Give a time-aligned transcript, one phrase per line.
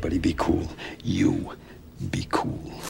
[0.00, 0.66] Everybody be cool.
[1.04, 1.52] You
[2.10, 2.89] be cool.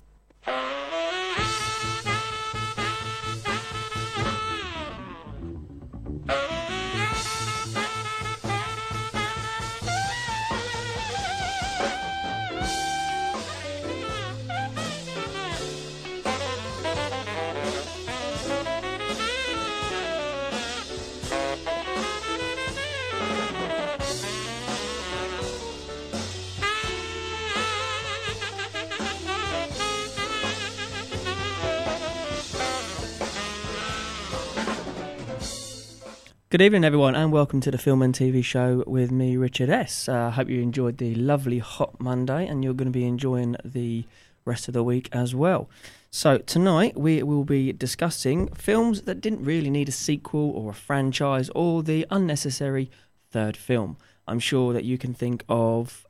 [36.60, 40.10] Good evening, everyone, and welcome to the Film and TV show with me, Richard S.
[40.10, 43.56] I uh, hope you enjoyed the lovely hot Monday, and you're going to be enjoying
[43.64, 44.04] the
[44.44, 45.70] rest of the week as well.
[46.10, 50.74] So, tonight we will be discussing films that didn't really need a sequel or a
[50.74, 52.90] franchise or the unnecessary
[53.30, 53.96] third film.
[54.28, 56.06] I'm sure that you can think of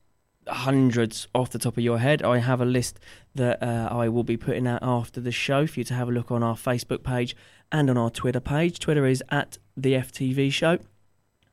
[0.50, 2.22] hundreds off the top of your head.
[2.22, 2.98] I have a list
[3.34, 6.12] that uh, I will be putting out after the show for you to have a
[6.12, 7.36] look on our Facebook page
[7.72, 8.78] and on our Twitter page.
[8.78, 10.78] Twitter is at the FTV Show,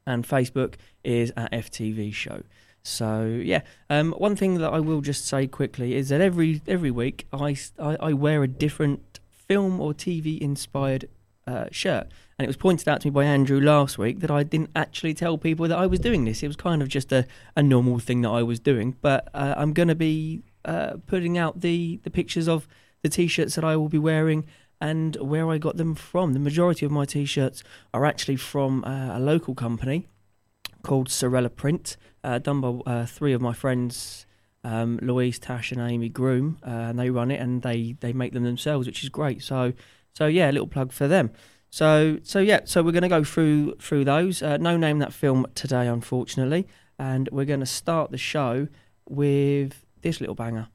[0.06, 2.44] and Facebook is at FTV Show.
[2.84, 6.92] So yeah, um, one thing that I will just say quickly is that every every
[6.92, 11.10] week I, I, I wear a different film or TV inspired
[11.48, 12.08] uh, shirt.
[12.38, 15.16] And it was pointed out to me by Andrew last week that I didn't actually
[15.16, 16.44] tell people that I was doing this.
[16.44, 17.26] It was kind of just a,
[17.56, 18.96] a normal thing that I was doing.
[19.02, 22.68] But uh, I'm going to be uh, putting out the, the pictures of
[23.02, 24.46] the t shirts that I will be wearing
[24.80, 26.34] and where I got them from.
[26.34, 27.64] The majority of my t shirts
[27.94, 30.06] are actually from uh, a local company
[30.84, 34.26] called Sorella Print, uh, done by three of my friends.
[34.64, 38.44] Um, Louise, Tash, and Amy Groom, and they run it, and they, they make them
[38.44, 39.42] themselves, which is great.
[39.42, 39.72] So
[40.18, 41.30] so yeah, a little plug for them.
[41.70, 44.42] So so yeah, so we're going to go through through those.
[44.42, 46.66] Uh, no name that film today, unfortunately,
[46.98, 48.68] and we're going to start the show
[49.08, 50.70] with this little banger.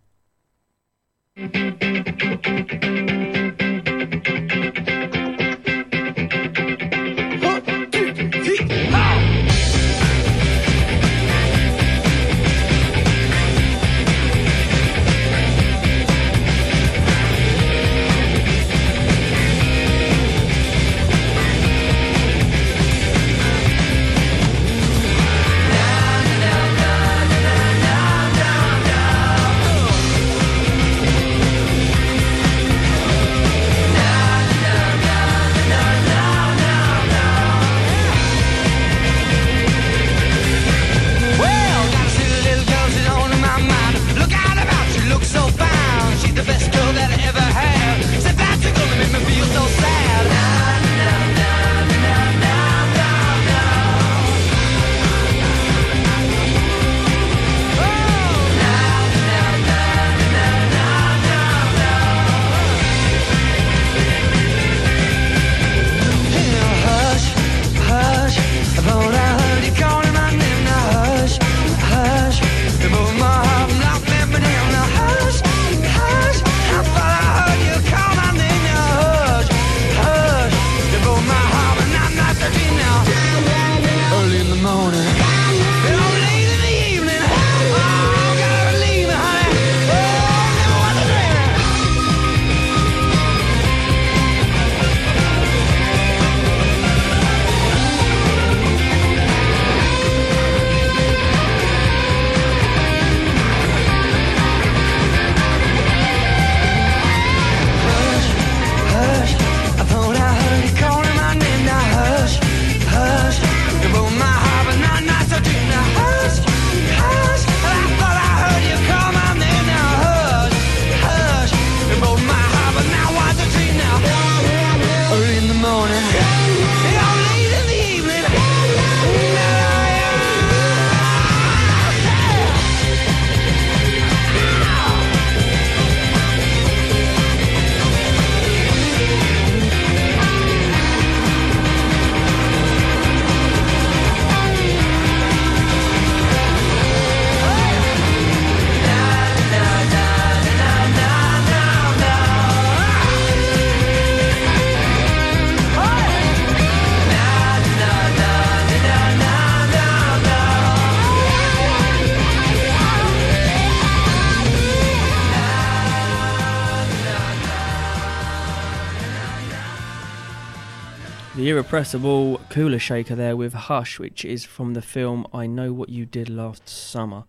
[171.72, 176.04] Irrepressible Kula Shaker there with Hush, which is from the film I Know What You
[176.04, 177.24] Did Last Summer.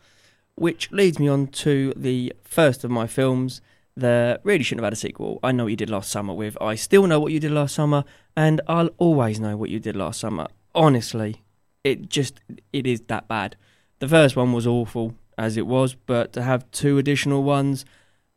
[0.55, 3.61] which leads me on to the first of my films
[3.95, 5.39] that really shouldn't have had a sequel.
[5.41, 7.73] I know what you did last summer with I Still Know What You Did Last
[7.73, 8.03] Summer,
[8.35, 10.47] and I'll always know what you did last summer.
[10.75, 11.41] Honestly,
[11.85, 12.41] it just,
[12.73, 13.55] it is that bad.
[13.99, 17.85] The first one was awful as it was, but to have two additional ones,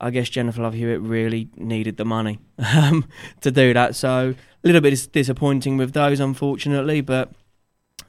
[0.00, 3.06] I guess Jennifer Love Hewitt really needed the money um,
[3.40, 3.94] to do that.
[3.94, 7.32] So a little bit disappointing with those, unfortunately, but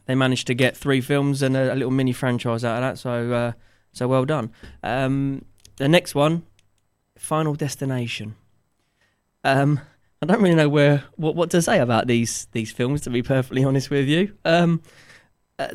[0.06, 3.00] they managed to get three films and a, a little mini franchise out of that.
[3.00, 3.52] So uh,
[3.92, 4.52] so well done.
[4.84, 5.46] Um,
[5.78, 6.44] the next one,
[7.18, 8.36] Final Destination.
[9.44, 9.80] Um,
[10.22, 13.02] I don't really know where what what to say about these these films.
[13.02, 14.82] To be perfectly honest with you, um,
[15.58, 15.70] uh,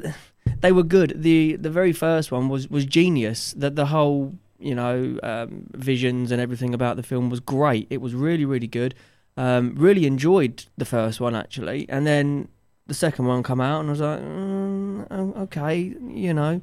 [0.60, 1.22] they were good.
[1.22, 3.54] the The very first one was was genius.
[3.56, 7.86] That the whole you know um, visions and everything about the film was great.
[7.90, 8.94] It was really really good.
[9.36, 12.48] Um, really enjoyed the first one actually, and then
[12.86, 16.60] the second one come out, and I was like, mm, okay, you know.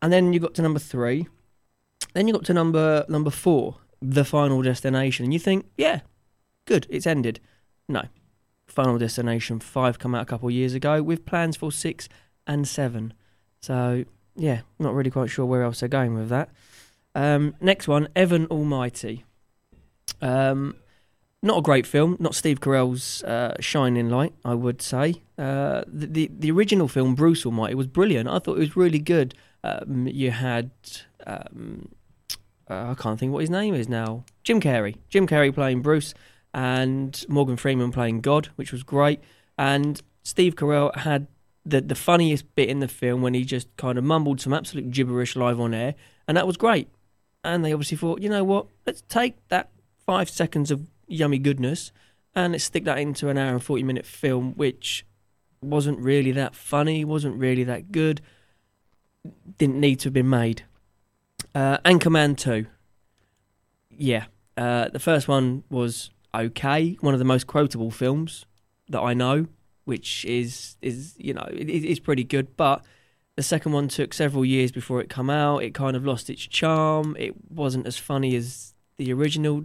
[0.00, 1.26] And then you got to number three.
[2.14, 6.00] Then you got to number number four, the Final Destination, and you think, yeah,
[6.64, 7.40] good, it's ended.
[7.88, 8.04] No,
[8.66, 12.08] Final Destination five come out a couple of years ago with plans for six
[12.46, 13.12] and seven.
[13.60, 14.04] So
[14.36, 16.50] yeah, not really quite sure where else they're going with that.
[17.14, 19.24] Um, next one, Evan Almighty.
[20.20, 20.76] Um,
[21.42, 25.22] not a great film, not Steve Carell's uh, shining light, I would say.
[25.38, 28.28] Uh, the, the, the original film, Bruce Almighty, was brilliant.
[28.28, 29.34] I thought it was really good.
[29.62, 30.70] Um, you had
[31.26, 31.88] um,
[32.70, 34.24] uh, I can't think what his name is now.
[34.42, 34.96] Jim Carrey.
[35.08, 36.14] Jim Carrey playing Bruce,
[36.52, 39.20] and Morgan Freeman playing God, which was great.
[39.56, 41.26] And Steve Carell had
[41.64, 44.90] the the funniest bit in the film when he just kind of mumbled some absolute
[44.90, 45.94] gibberish live on air,
[46.26, 46.88] and that was great.
[47.48, 48.66] And they obviously thought, you know what?
[48.86, 49.70] Let's take that
[50.04, 51.92] five seconds of yummy goodness
[52.34, 55.06] and let's stick that into an hour and 40 minute film, which
[55.62, 58.20] wasn't really that funny, wasn't really that good,
[59.56, 60.64] didn't need to have been made.
[61.54, 62.66] Uh, Anchorman 2.
[63.90, 64.26] Yeah.
[64.54, 68.44] Uh, the first one was okay, one of the most quotable films
[68.90, 69.46] that I know,
[69.86, 72.84] which is, is you know, it, it's pretty good, but
[73.38, 75.62] the second one took several years before it come out.
[75.62, 77.14] It kind of lost its charm.
[77.16, 79.64] It wasn't as funny as the original.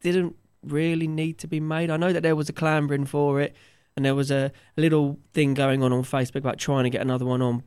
[0.00, 1.90] Didn't really need to be made.
[1.90, 3.54] I know that there was a clambering for it,
[3.94, 7.02] and there was a, a little thing going on on Facebook about trying to get
[7.02, 7.64] another one on,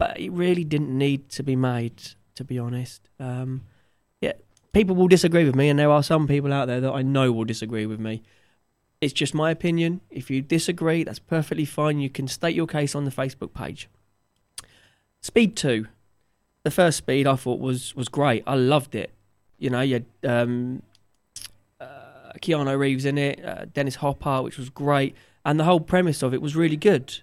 [0.00, 2.02] but it really didn't need to be made.
[2.34, 3.62] To be honest, um,
[4.20, 4.32] yeah,
[4.72, 7.30] people will disagree with me, and there are some people out there that I know
[7.30, 8.24] will disagree with me.
[9.00, 10.00] It's just my opinion.
[10.10, 12.00] If you disagree, that's perfectly fine.
[12.00, 13.88] You can state your case on the Facebook page.
[15.26, 15.86] Speed two,
[16.62, 18.42] the first Speed I thought was was great.
[18.46, 19.10] I loved it.
[19.58, 20.82] You know, you had um,
[22.40, 25.14] Keanu Reeves in it, uh, Dennis Hopper, which was great,
[25.44, 27.18] and the whole premise of it was really good.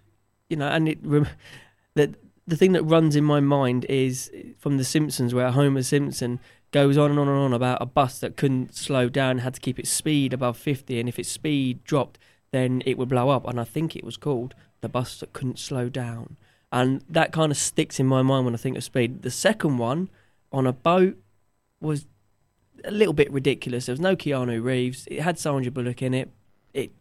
[0.50, 1.03] You know, and it
[1.93, 2.13] the
[2.45, 6.39] the thing that runs in my mind is from The Simpsons, where Homer Simpson
[6.72, 9.62] goes on and on and on about a bus that couldn't slow down, had to
[9.62, 12.19] keep its speed above fifty, and if its speed dropped,
[12.51, 13.48] then it would blow up.
[13.48, 16.36] And I think it was called the bus that couldn't slow down,
[16.73, 19.21] and that kind of sticks in my mind when I think of speed.
[19.21, 20.09] The second one
[20.51, 21.15] on a boat
[21.79, 22.07] was
[22.83, 23.85] a little bit ridiculous.
[23.85, 25.07] There was no Keanu Reeves.
[25.11, 26.31] It had Sandra Bullock in it.
[26.73, 26.91] It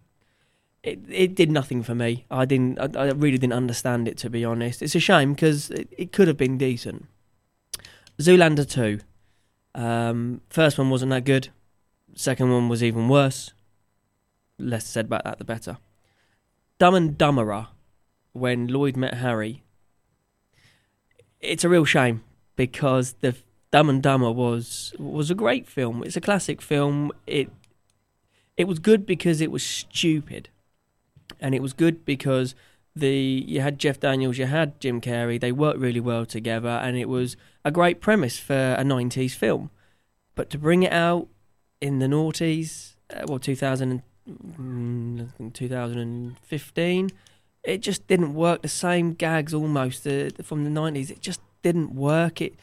[0.83, 2.27] it it did nothing for me.
[2.31, 2.79] I didn't.
[2.79, 4.83] I, I really didn't understand it to be honest.
[4.83, 7.07] It's a shame because it, it, could have been decent.
[8.19, 9.01] Zoolander two.
[9.75, 11.49] Um, first one wasn't that good.
[12.15, 13.55] Second one was even worse.
[14.59, 15.79] Less said about that, the better.
[16.79, 17.69] Dumb and Dumberer,
[18.33, 19.63] when Lloyd met Harry.
[21.41, 22.23] It's a real shame
[22.57, 23.35] because the
[23.71, 26.03] Dumb and Dumber was was a great film.
[26.05, 27.11] It's a classic film.
[27.27, 27.51] It
[28.57, 30.51] it was good because it was stupid,
[31.41, 32.55] and it was good because
[32.95, 35.41] the you had Jeff Daniels, you had Jim Carrey.
[35.41, 39.71] They worked really well together, and it was a great premise for a '90s film.
[40.35, 41.29] But to bring it out
[41.81, 47.11] in the noughties, uh, well, 2000 mm, 2015,
[47.65, 48.63] it just didn't work.
[48.63, 51.11] The same gags almost uh, from the 90s.
[51.11, 52.41] It just didn't work.
[52.41, 52.55] It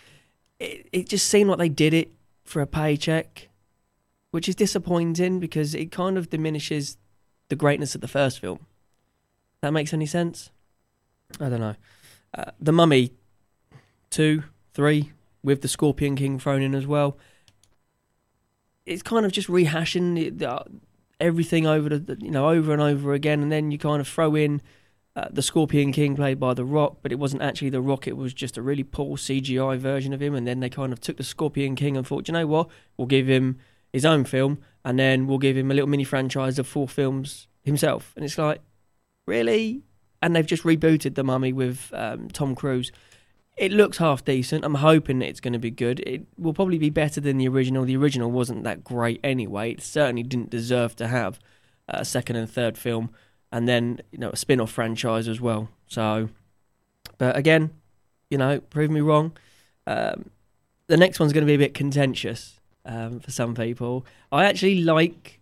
[0.60, 2.12] it, it just seemed like they did it
[2.44, 3.48] for a paycheck,
[4.32, 6.98] which is disappointing because it kind of diminishes
[7.48, 8.60] the greatness of the first film.
[9.62, 10.52] That makes any sense?
[11.40, 11.76] I don't know.
[12.34, 13.12] Uh, the Mummy,
[14.10, 15.12] two, three,
[15.44, 17.18] with the Scorpion King thrown in as well.
[18.86, 20.64] It's kind of just rehashing uh,
[21.20, 24.36] everything over the, you know over and over again, and then you kind of throw
[24.36, 24.62] in
[25.20, 28.16] uh, the Scorpion King played by The Rock, but it wasn't actually The Rock, it
[28.16, 30.34] was just a really poor CGI version of him.
[30.34, 33.08] And then they kind of took the Scorpion King and thought, you know what, we'll
[33.08, 33.60] give him
[33.92, 37.48] his own film and then we'll give him a little mini franchise of four films
[37.64, 38.14] himself.
[38.16, 38.62] And it's like,
[39.28, 39.84] really?
[40.22, 42.92] And they've just rebooted The Mummy with um, Tom Cruise.
[43.58, 44.64] it looks half decent.
[44.64, 46.00] I'm hoping it's going to be good.
[46.02, 47.84] It will probably be better than the original.
[47.84, 49.72] The original wasn't that great anyway.
[49.72, 51.40] It certainly didn't deserve to have
[51.90, 53.10] a second and third film,
[53.52, 55.70] and then you know a spin-off franchise as well.
[55.88, 56.30] So,
[57.18, 57.72] but again,
[58.30, 59.34] you know, prove me wrong.
[59.88, 60.30] Um,
[60.88, 64.06] the next one's going to be a bit contentious um, for some people.
[64.32, 65.40] I actually like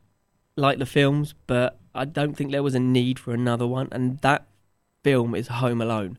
[0.55, 4.19] like the films, but I don't think there was a need for another one, and
[4.19, 4.45] that
[5.03, 6.17] film is Home Alone.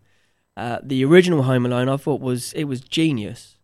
[0.56, 3.56] Uh, the original Home Alone, I thought was it was genius.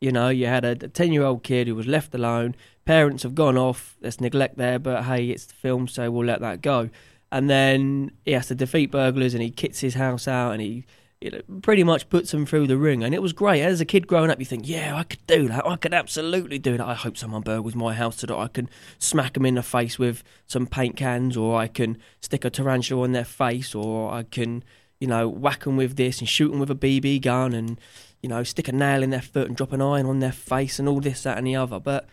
[0.00, 2.54] You know, you had a ten-year-old kid who was left alone.
[2.84, 3.96] Parents have gone off.
[4.00, 6.90] There's neglect there, but hey, it's the film, so we'll let that go.
[7.30, 10.84] And then he has to defeat burglars, and he kits his house out, and he
[11.20, 13.02] you know, pretty much puts them through the ring.
[13.02, 13.60] And it was great.
[13.60, 15.66] As a kid growing up, you think, yeah, I could do that.
[15.66, 16.86] I could absolutely do that.
[16.86, 19.98] I hope someone burgles my house so that I can smack them in the face
[19.98, 24.22] with some paint cans, or I can stick a tarantula on their face, or I
[24.22, 24.62] can
[25.00, 27.80] you know, whack them with this and shoot them with a BB gun and,
[28.20, 30.78] you know, stick a nail in their foot and drop an iron on their face
[30.78, 31.78] and all this, that, and the other.
[31.78, 32.08] But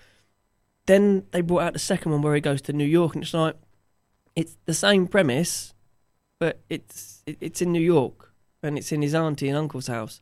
[0.86, 3.34] then they brought out the second one where he goes to New York and it's
[3.34, 3.56] like,
[4.36, 5.74] it's the same premise,
[6.40, 10.22] but it's it's in New York and it's in his auntie and uncle's house.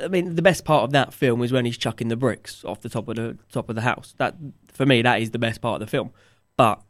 [0.00, 2.80] I mean, the best part of that film is when he's chucking the bricks off
[2.80, 4.14] the top of the top of the house.
[4.18, 4.36] That
[4.72, 6.10] for me, that is the best part of the film.
[6.56, 6.82] But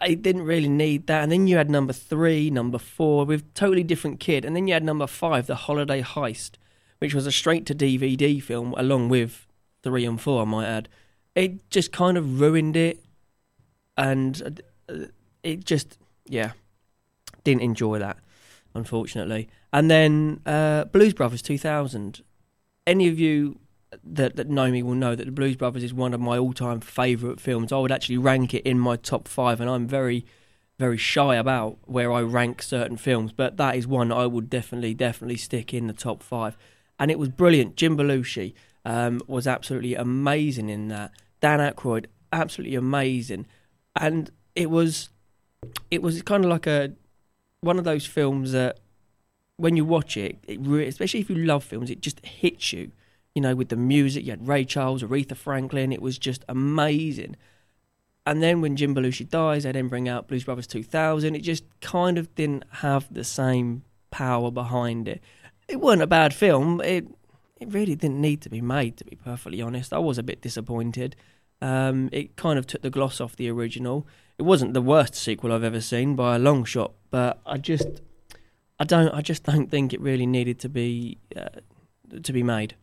[0.00, 1.22] I didn't really need that.
[1.22, 4.44] And then you had number three, number four with totally different kid.
[4.44, 6.52] And then you had number five, The Holiday Heist,
[6.98, 9.46] which was a straight to DVD film along with
[9.82, 10.88] three and four, I might add.
[11.34, 13.03] It just kind of ruined it.
[13.96, 15.06] And uh,
[15.42, 16.52] it just, yeah,
[17.44, 18.18] didn't enjoy that,
[18.74, 19.48] unfortunately.
[19.72, 22.22] And then uh, Blues Brothers 2000.
[22.86, 23.58] Any of you
[24.02, 26.80] that, that know me will know that the Blues Brothers is one of my all-time
[26.80, 27.72] favourite films.
[27.72, 30.26] I would actually rank it in my top five, and I'm very,
[30.78, 33.32] very shy about where I rank certain films.
[33.32, 36.56] But that is one I would definitely, definitely stick in the top five.
[36.98, 37.76] And it was brilliant.
[37.76, 41.12] Jim Belushi um, was absolutely amazing in that.
[41.40, 43.46] Dan Aykroyd, absolutely amazing.
[43.96, 45.08] And it was,
[45.90, 46.92] it was kind of like a
[47.60, 48.78] one of those films that
[49.56, 52.92] when you watch it, it especially if you love films, it just hits you
[53.34, 54.24] you know, with the music.
[54.24, 55.92] You had Ray Charles, Aretha Franklin.
[55.92, 57.36] It was just amazing.
[58.26, 61.34] And then when Jim Belushi dies, they then bring out Blues Brothers 2000.
[61.34, 65.20] It just kind of didn't have the same power behind it.
[65.68, 66.80] It wasn't a bad film.
[66.80, 67.06] It
[67.60, 69.92] it really didn't need to be made, to be perfectly honest.
[69.92, 71.16] I was a bit disappointed.
[71.60, 74.06] Um, it kind of took the gloss off the original.
[74.38, 78.02] It wasn't the worst sequel I've ever seen by a long shot, but I just,
[78.78, 81.60] I don't, I just don't think it really needed to be, uh,
[82.22, 82.74] to be made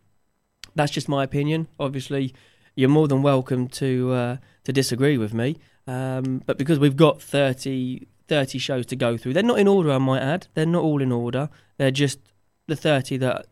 [0.76, 1.68] that's just my opinion.
[1.80, 2.34] Obviously,
[2.76, 5.58] you're more than welcome to uh, to disagree with me.
[5.88, 9.92] Um, but because we've got 30, 30 shows to go through, they're not in order.
[9.92, 11.50] I might add, they're not all in order.
[11.78, 12.20] They're just
[12.68, 13.48] the thirty that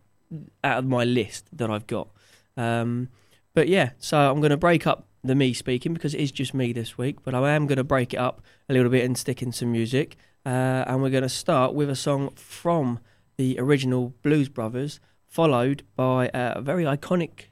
[0.63, 2.09] out of my list that I've got.
[2.55, 3.09] Um,
[3.53, 6.53] but yeah, so I'm going to break up the me speaking because it is just
[6.53, 7.17] me this week.
[7.23, 9.71] But I am going to break it up a little bit and stick in some
[9.71, 10.17] music.
[10.45, 12.99] Uh, and we're going to start with a song from
[13.38, 17.45] the original Blues Brothers followed by a very iconic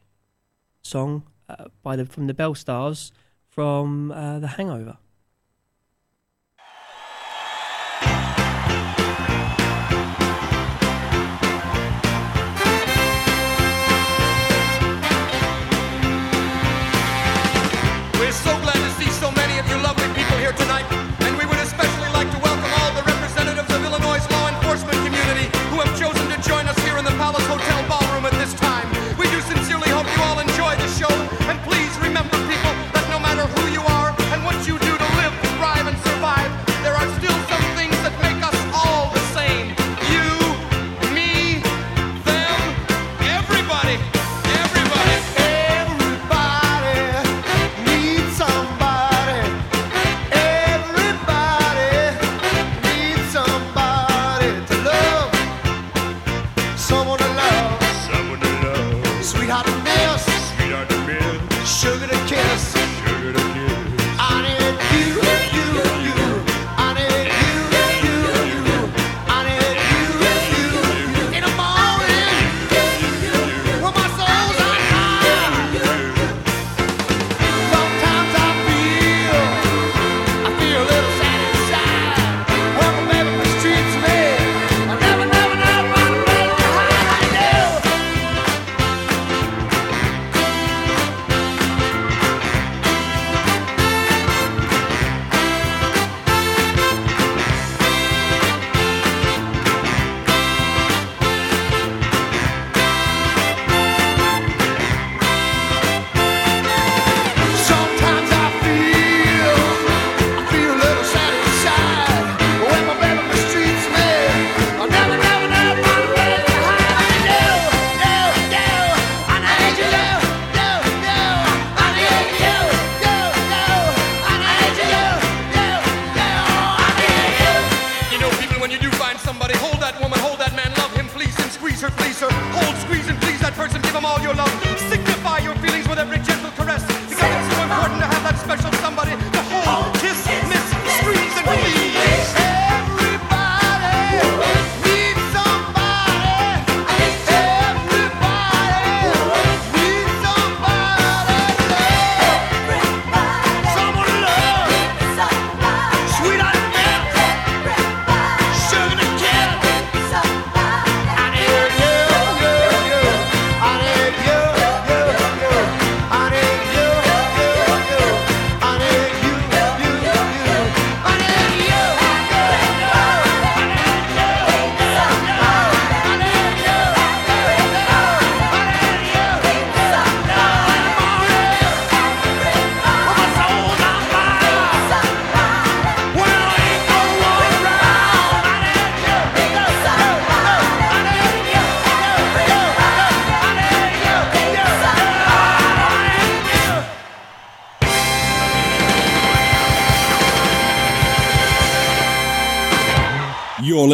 [0.81, 3.11] song uh, by the from the Belle Stars
[3.47, 4.97] from uh, The Hangover.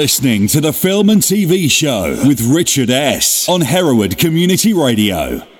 [0.04, 3.48] Listening to the Film and TV Show with Richard S.
[3.48, 5.53] on Hereward Community Radio.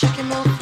[0.00, 0.59] check him out.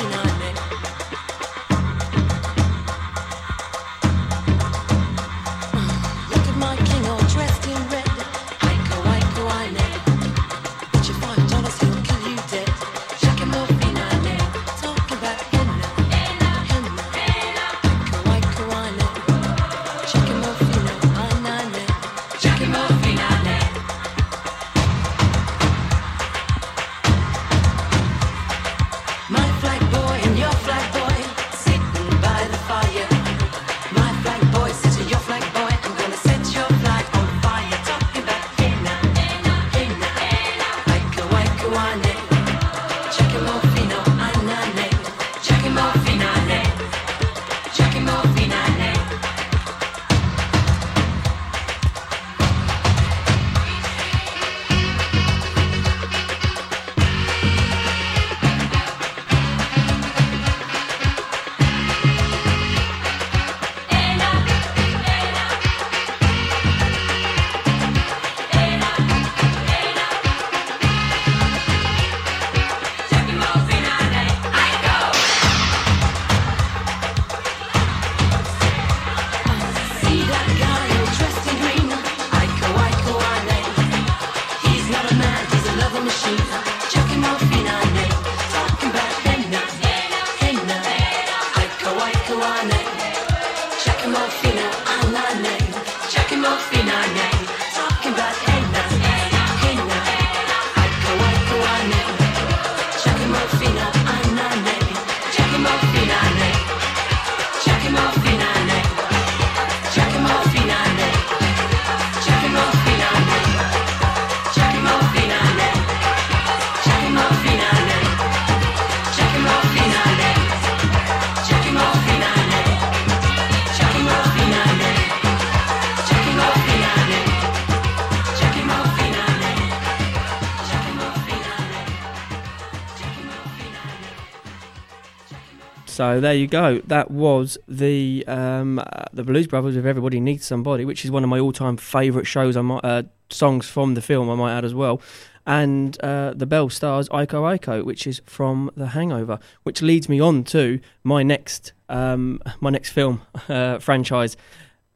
[135.99, 136.79] So there you go.
[136.87, 141.25] That was the um, uh, the Blues Brothers with "Everybody Needs Somebody," which is one
[141.25, 142.57] of my all-time favourite shows.
[142.57, 144.31] I might uh, songs from the film.
[144.31, 145.03] I might add as well,
[145.45, 150.21] and uh, the Belle Stars Iko Iko, which is from The Hangover, which leads me
[150.21, 154.37] on to my next um, my next film uh, franchise,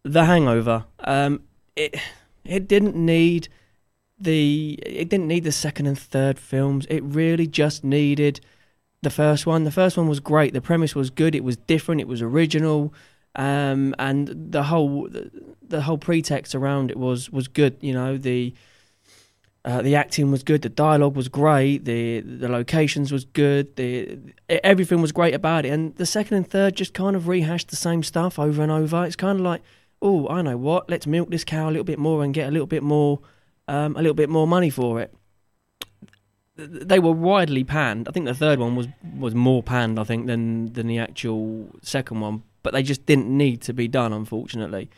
[0.05, 0.85] The Hangover.
[1.01, 1.43] Um,
[1.75, 1.97] it
[2.45, 3.49] it didn't need
[4.21, 6.87] the it didn't need the second and third films.
[6.89, 8.41] It really just needed
[9.03, 9.65] the first one.
[9.65, 10.53] The first one was great.
[10.55, 11.35] The premise was good.
[11.35, 12.01] It was different.
[12.01, 12.95] It was original,
[13.35, 15.09] um, and the whole
[15.63, 17.77] the, whole pretext around it was was good.
[17.81, 18.55] You know the.
[19.65, 20.61] Uh, the acting was good.
[20.63, 21.85] The dialogue was great.
[21.85, 23.77] The the locations was good.
[23.77, 25.69] The everything was great about it.
[25.69, 29.05] And the second and third just kind of rehashed the same stuff over and over.
[29.05, 29.63] It's kind of like,
[30.01, 30.91] oh, I know what.
[30.91, 33.21] Let's milk this cow a little bit more and get a little bit more,
[33.69, 35.15] um, a little bit more money for it
[36.57, 38.09] they were widely panned.
[38.09, 41.69] I think the third one was was more panned, I think, than than the actual
[41.83, 42.43] second one.
[42.63, 44.91] But they just didn't need to be done, unfortunately.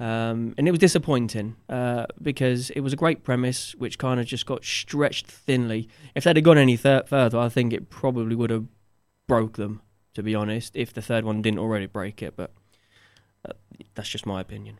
[0.00, 4.26] Um, and it was disappointing uh, because it was a great premise, which kind of
[4.26, 5.88] just got stretched thinly.
[6.16, 8.66] If they'd have gone any thir- further, I think it probably would have
[9.28, 9.82] broke them.
[10.14, 12.50] To be honest, if the third one didn't already break it, but
[13.48, 13.52] uh,
[13.94, 14.78] that's just my opinion.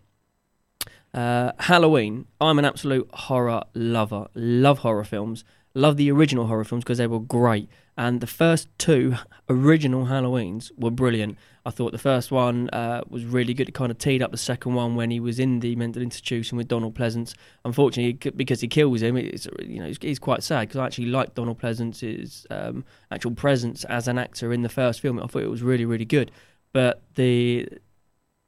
[1.14, 2.26] Uh, Halloween.
[2.40, 4.28] I'm an absolute horror lover.
[4.34, 5.44] Love horror films.
[5.74, 7.68] Love the original horror films because they were great.
[7.96, 9.16] And the first two
[9.48, 11.36] original Halloweens were brilliant.
[11.64, 13.68] I thought the first one uh, was really good.
[13.68, 16.58] It kind of teed up the second one when he was in the mental institution
[16.58, 17.34] with Donald Pleasence.
[17.64, 21.34] Unfortunately, because he kills him, it's you know he's quite sad because I actually liked
[21.34, 25.20] Donald Pleasence's um, actual presence as an actor in the first film.
[25.20, 26.30] I thought it was really really good.
[26.72, 27.68] But the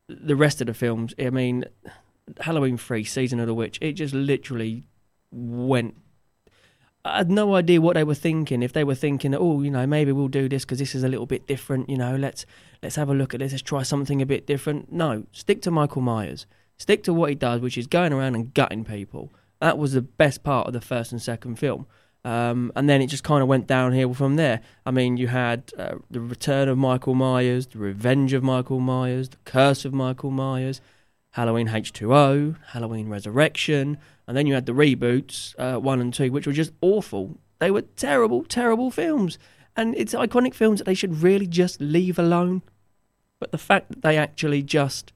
[0.08, 1.64] the rest of the films, I mean,
[2.40, 4.88] Halloween Three, Season of the Witch, it just literally
[5.30, 5.96] went
[7.04, 8.62] I had no idea what they were thinking.
[8.62, 11.08] If they were thinking, oh, you know, maybe we'll do this because this is a
[11.08, 11.90] little bit different.
[11.90, 12.46] You know, let's
[12.82, 13.52] let's have a look at this.
[13.52, 14.90] Let's try something a bit different.
[14.90, 16.46] No, stick to Michael Myers.
[16.78, 19.32] Stick to what he does, which is going around and gutting people.
[19.60, 21.86] That was the best part of the first and second film.
[22.24, 24.62] Um, and then it just kind of went downhill from there.
[24.86, 29.28] I mean, you had uh, the return of Michael Myers, the revenge of Michael Myers,
[29.28, 30.80] the curse of Michael Myers,
[31.34, 36.46] Halloween H2O, Halloween Resurrection, and then you had the reboots, uh, one and two, which
[36.46, 37.38] were just awful.
[37.58, 39.36] They were terrible, terrible films.
[39.74, 42.62] And it's iconic films that they should really just leave alone.
[43.40, 45.12] But the fact that they actually just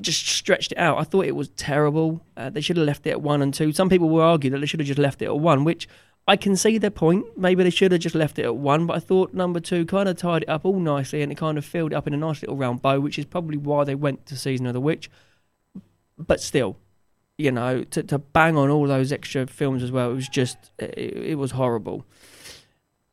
[0.00, 0.98] just stretched it out.
[0.98, 2.24] I thought it was terrible.
[2.34, 3.72] Uh, they should have left it at one and two.
[3.72, 5.86] Some people will argue that they should have just left it at one, which
[6.28, 7.38] I can see their point.
[7.38, 10.08] Maybe they should have just left it at one, but I thought number two kind
[10.08, 12.16] of tied it up all nicely and it kind of filled it up in a
[12.16, 15.08] nice little round bow, which is probably why they went to Season of the Witch.
[16.18, 16.78] But still,
[17.38, 20.56] you know, to, to bang on all those extra films as well, it was just,
[20.78, 22.04] it, it was horrible.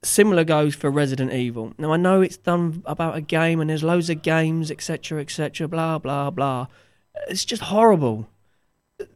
[0.02, 1.74] Similar goes for Resident Evil.
[1.78, 5.68] Now I know it's done about a game and there's loads of games, etc., etc.,
[5.68, 6.68] blah blah blah.
[7.30, 8.28] It's just horrible.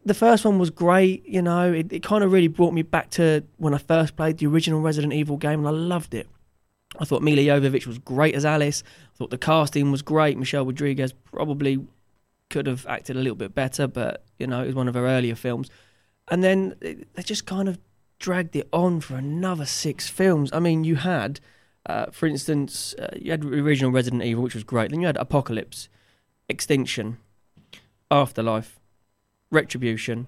[0.06, 1.72] The first one was great, you know.
[1.72, 4.82] It, it kind of really brought me back to when I first played the original
[4.82, 6.28] Resident Evil game, and I loved it.
[7.00, 8.84] I thought Milla Jovovich was great as Alice.
[9.14, 10.38] I thought the casting was great.
[10.38, 11.86] Michelle Rodriguez probably
[12.50, 15.06] could have acted a little bit better, but you know, it was one of her
[15.06, 15.70] earlier films.
[16.30, 17.78] And then they just kind of
[18.20, 20.52] dragged it on for another six films.
[20.54, 21.40] I mean, you had,
[21.86, 24.92] uh, for instance, uh, you had original Resident Evil, which was great.
[24.92, 25.90] Then you had Apocalypse,
[26.50, 27.18] Extinction,
[28.10, 28.80] Afterlife,
[29.52, 30.28] Retribution,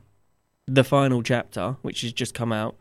[0.67, 2.75] the final chapter, which has just come out,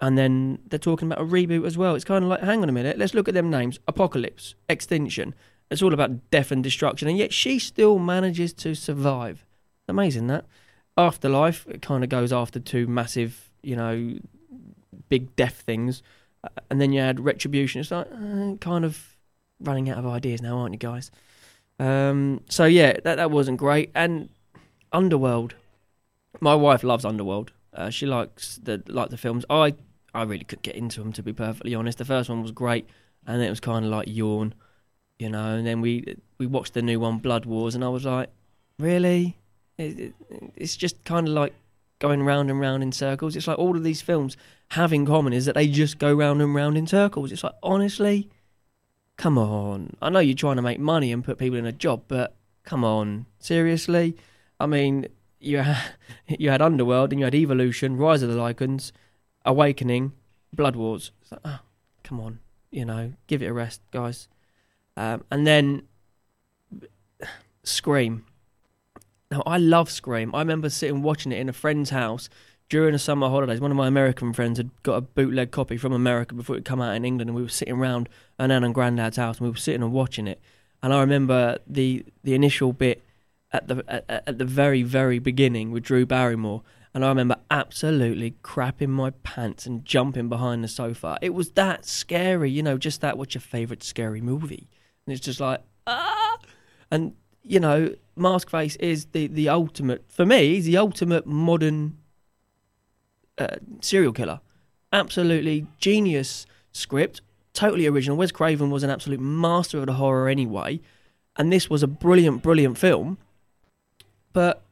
[0.00, 1.94] and then they're talking about a reboot as well.
[1.94, 5.34] It's kind of like, hang on a minute, let's look at them names: Apocalypse, Extinction.
[5.70, 9.44] It's all about death and destruction, and yet she still manages to survive.
[9.88, 10.44] Amazing that.
[10.98, 14.18] Afterlife it kind of goes after two massive, you know,
[15.08, 16.02] big death things,
[16.44, 17.80] uh, and then you had Retribution.
[17.80, 19.16] It's like uh, kind of
[19.60, 21.10] running out of ideas now, aren't you guys?
[21.78, 23.90] Um, so yeah, that that wasn't great.
[23.94, 24.28] And
[24.92, 25.54] Underworld,
[26.40, 27.52] my wife loves Underworld.
[27.74, 29.44] Uh, she likes the like the films.
[29.48, 29.74] I
[30.14, 31.98] I really couldn't get into them to be perfectly honest.
[31.98, 32.86] The first one was great,
[33.26, 34.54] and it was kind of like yawn,
[35.18, 35.56] you know.
[35.56, 38.28] And then we we watched the new one, Blood Wars, and I was like,
[38.78, 39.38] really?
[39.78, 40.14] It, it,
[40.54, 41.54] it's just kind of like
[41.98, 43.36] going round and round in circles.
[43.36, 44.36] It's like all of these films
[44.70, 47.32] have in common is that they just go round and round in circles.
[47.32, 48.28] It's like honestly,
[49.16, 49.96] come on.
[50.02, 52.84] I know you're trying to make money and put people in a job, but come
[52.84, 54.16] on, seriously.
[54.60, 55.06] I mean,
[55.42, 55.82] you had,
[56.26, 58.92] you had Underworld and you had Evolution, Rise of the Lycans,
[59.44, 60.12] Awakening,
[60.52, 61.10] Blood Wars.
[61.30, 61.60] Like, oh,
[62.04, 62.38] come on,
[62.70, 64.28] you know, give it a rest, guys.
[64.96, 65.82] Um, and then
[67.64, 68.24] Scream.
[69.30, 70.34] Now, I love Scream.
[70.34, 72.28] I remember sitting watching it in a friend's house
[72.68, 73.60] during the summer holidays.
[73.60, 76.80] One of my American friends had got a bootleg copy from America before it come
[76.80, 79.50] out in England, and we were sitting around an Nan and Grandad's house, and we
[79.50, 80.40] were sitting and watching it.
[80.82, 83.02] And I remember the the initial bit
[83.52, 86.62] at the at, at the very very beginning with Drew Barrymore,
[86.94, 91.18] and I remember absolutely crapping my pants and jumping behind the sofa.
[91.22, 93.18] It was that scary, you know, just that.
[93.18, 94.68] What's your favourite scary movie?
[95.06, 96.38] And it's just like ah,
[96.90, 101.98] and you know, Mask Face is the, the ultimate, for me, he's the ultimate modern
[103.38, 104.40] uh, serial killer.
[104.92, 107.20] Absolutely genius script,
[107.52, 108.16] totally original.
[108.16, 110.80] Wes Craven was an absolute master of the horror anyway,
[111.36, 113.18] and this was a brilliant, brilliant film.
[114.32, 114.62] But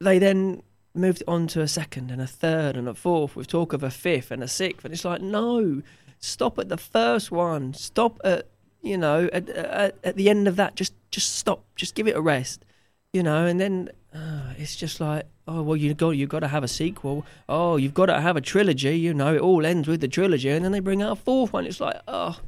[0.00, 0.62] they then
[0.94, 3.90] moved on to a second and a third and a fourth with talk of a
[3.90, 5.82] fifth and a sixth, and it's like, no,
[6.18, 8.48] stop at the first one, stop at
[8.86, 12.16] you know, at, at, at the end of that, just just stop, just give it
[12.16, 12.64] a rest,
[13.12, 16.48] you know, and then uh, it's just like, oh well, you got you got to
[16.48, 17.26] have a sequel.
[17.48, 18.98] Oh, you've got to have a trilogy.
[18.98, 21.52] You know, it all ends with the trilogy, and then they bring out a fourth
[21.52, 21.66] one.
[21.66, 22.38] It's like, oh,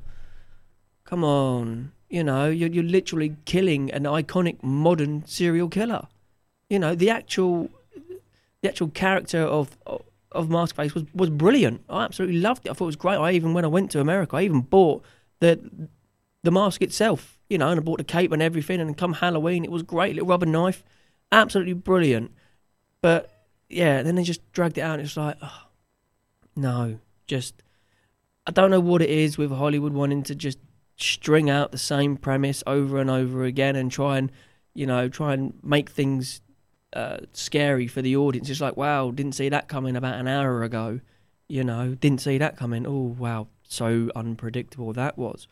[1.04, 6.06] come on, you know, you're you're literally killing an iconic modern serial killer.
[6.70, 7.70] You know, the actual
[8.62, 9.76] the actual character of
[10.32, 11.82] of Maskface was was brilliant.
[11.88, 12.70] I absolutely loved it.
[12.70, 13.16] I thought it was great.
[13.16, 15.04] I even when I went to America, I even bought
[15.40, 15.88] the
[16.42, 18.80] the mask itself, you know, and I bought the cape and everything.
[18.80, 20.14] And come Halloween, it was great.
[20.14, 20.84] Little rubber knife,
[21.32, 22.32] absolutely brilliant.
[23.00, 23.30] But
[23.68, 24.98] yeah, then they just dragged it out.
[24.98, 25.62] And it's like, oh,
[26.56, 27.62] no, just
[28.46, 30.58] I don't know what it is with Hollywood wanting to just
[30.96, 34.32] string out the same premise over and over again and try and
[34.74, 36.40] you know try and make things
[36.92, 38.48] uh, scary for the audience.
[38.48, 41.00] It's like, wow, didn't see that coming about an hour ago.
[41.48, 42.86] You know, didn't see that coming.
[42.86, 45.48] Oh wow, so unpredictable that was.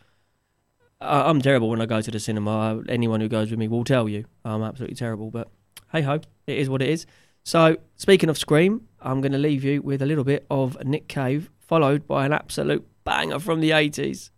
[1.01, 2.83] I'm terrible when I go to the cinema.
[2.89, 5.31] Anyone who goes with me will tell you I'm absolutely terrible.
[5.31, 5.49] But
[5.93, 7.07] hey ho, it is what it is.
[7.45, 11.07] So speaking of Scream, I'm going to leave you with a little bit of Nick
[11.07, 14.31] Cave, followed by an absolute banger from the 80s.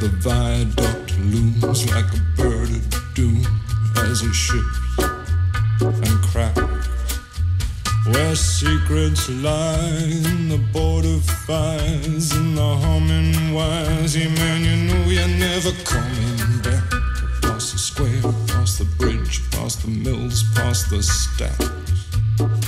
[0.00, 3.44] the viaduct looms like a bird of doom
[3.96, 4.78] as it shifts
[5.80, 6.60] and cracks.
[8.06, 14.16] Where secrets lie in the border fires and the humming wires.
[14.16, 16.84] Yeah, man, you know you're never coming back.
[17.38, 22.67] Across the square, past the bridge, past the mills, past the stacks.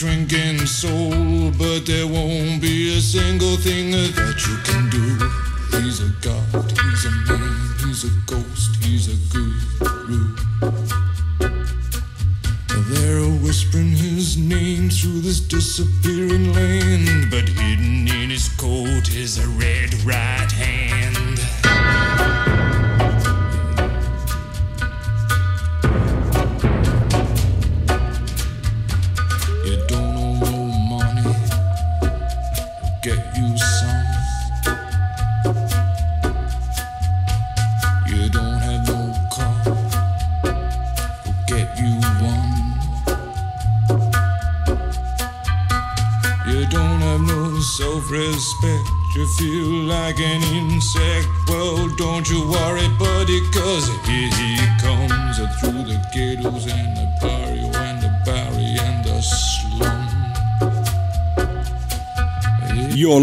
[0.00, 3.92] shrinking soul, but there won't be a single thing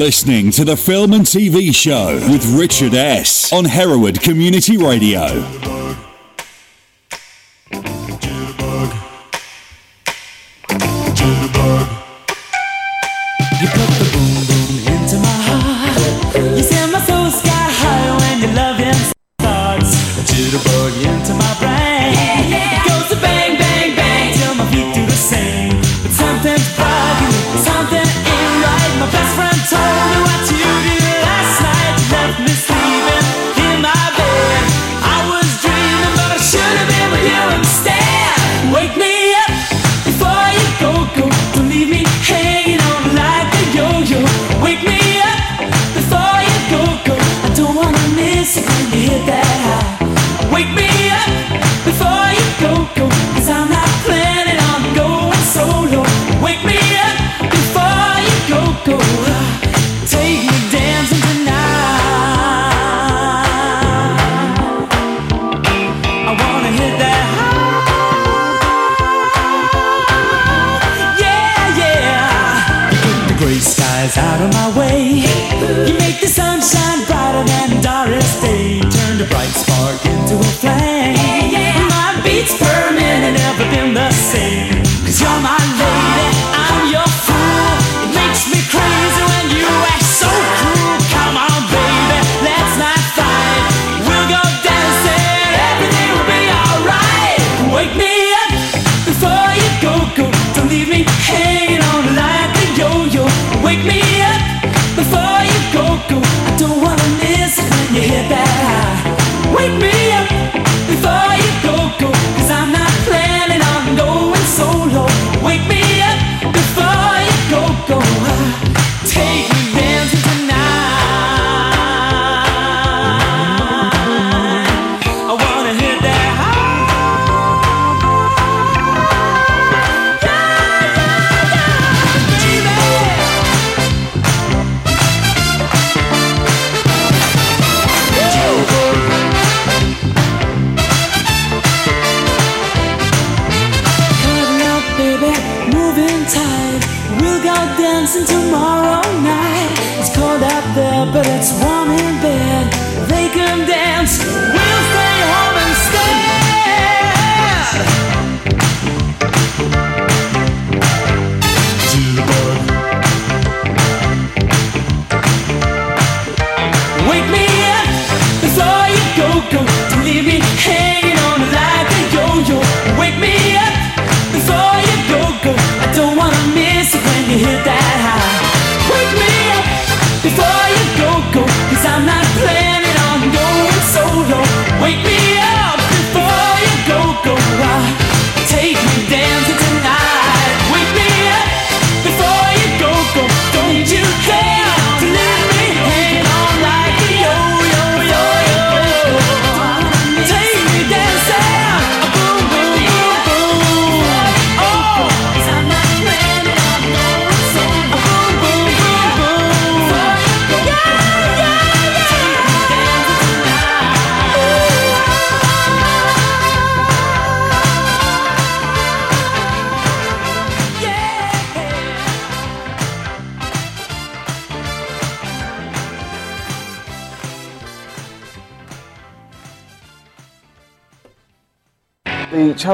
[0.08, 3.52] listening to the Film and TV Show with Richard S.
[3.52, 5.67] on Hereward Community Radio.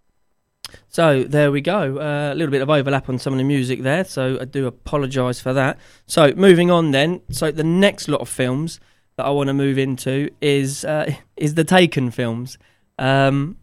[0.97, 1.99] So there we go.
[1.99, 4.67] Uh, a little bit of overlap on some of the music there, so I do
[4.67, 5.79] apologise for that.
[6.07, 7.21] So moving on then.
[7.31, 8.81] So the next lot of films
[9.19, 12.57] that I want to move into is uh, is the Taken films.
[12.99, 13.59] Um,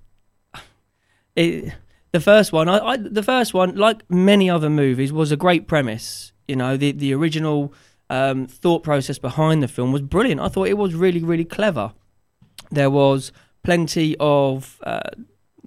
[1.36, 1.74] it,
[2.12, 5.68] the first one, I, I, the first one, like many other movies, was a great
[5.68, 6.34] premise.
[6.48, 7.74] You know, the the original
[8.12, 10.40] um, thought process behind the film was brilliant.
[10.40, 11.94] I thought it was really, really clever.
[12.70, 13.32] There was
[13.64, 15.00] plenty of uh,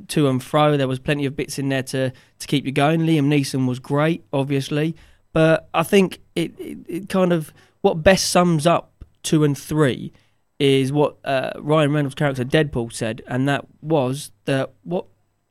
[0.09, 0.77] to and fro.
[0.77, 3.01] There was plenty of bits in there to to keep you going.
[3.01, 4.95] Liam Neeson was great, obviously,
[5.33, 8.93] but I think it, it, it kind of what best sums up
[9.23, 10.13] two and three
[10.59, 15.07] is what uh, Ryan Reynolds' character Deadpool said, and that was that what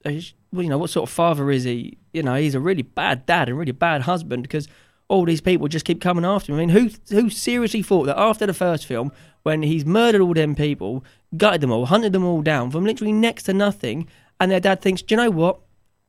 [0.06, 1.98] uh, you know what sort of father is he?
[2.14, 4.68] You know, he's a really bad dad and really bad husband because
[5.08, 6.58] all these people just keep coming after him.
[6.58, 9.12] I mean, who who seriously thought that after the first film,
[9.43, 11.04] when he's murdered all them people,
[11.38, 14.08] gutted them all, hunted them all down from literally next to nothing,
[14.39, 15.59] and their dad thinks, do you know what?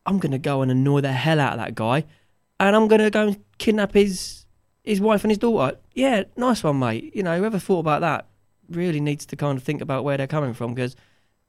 [0.05, 2.05] I'm gonna go and annoy the hell out of that guy,
[2.61, 4.45] and I'm gonna go and kidnap his
[4.85, 5.77] his wife and his daughter.
[5.95, 7.15] Yeah, nice one, mate.
[7.15, 8.27] You know, whoever thought about that
[8.69, 10.97] really needs to kind of think about where they're coming from because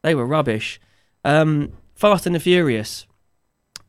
[0.01, 0.79] they were rubbish.
[1.23, 3.05] Um, Fast and the Furious.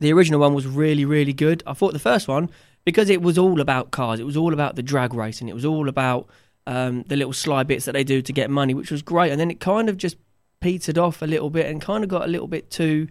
[0.00, 1.62] The original one was really, really good.
[1.66, 2.50] I thought the first one
[2.84, 4.20] because it was all about cars.
[4.20, 5.48] It was all about the drag racing.
[5.48, 6.28] It was all about
[6.66, 9.30] um, the little sly bits that they do to get money, which was great.
[9.30, 10.16] And then it kind of just
[10.60, 13.08] petered off a little bit and kind of got a little bit too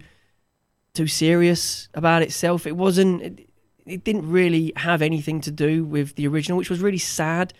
[0.94, 2.66] too serious about itself.
[2.66, 3.22] It wasn't.
[3.22, 3.48] It,
[3.86, 7.54] it didn't really have anything to do with the original, which was really sad.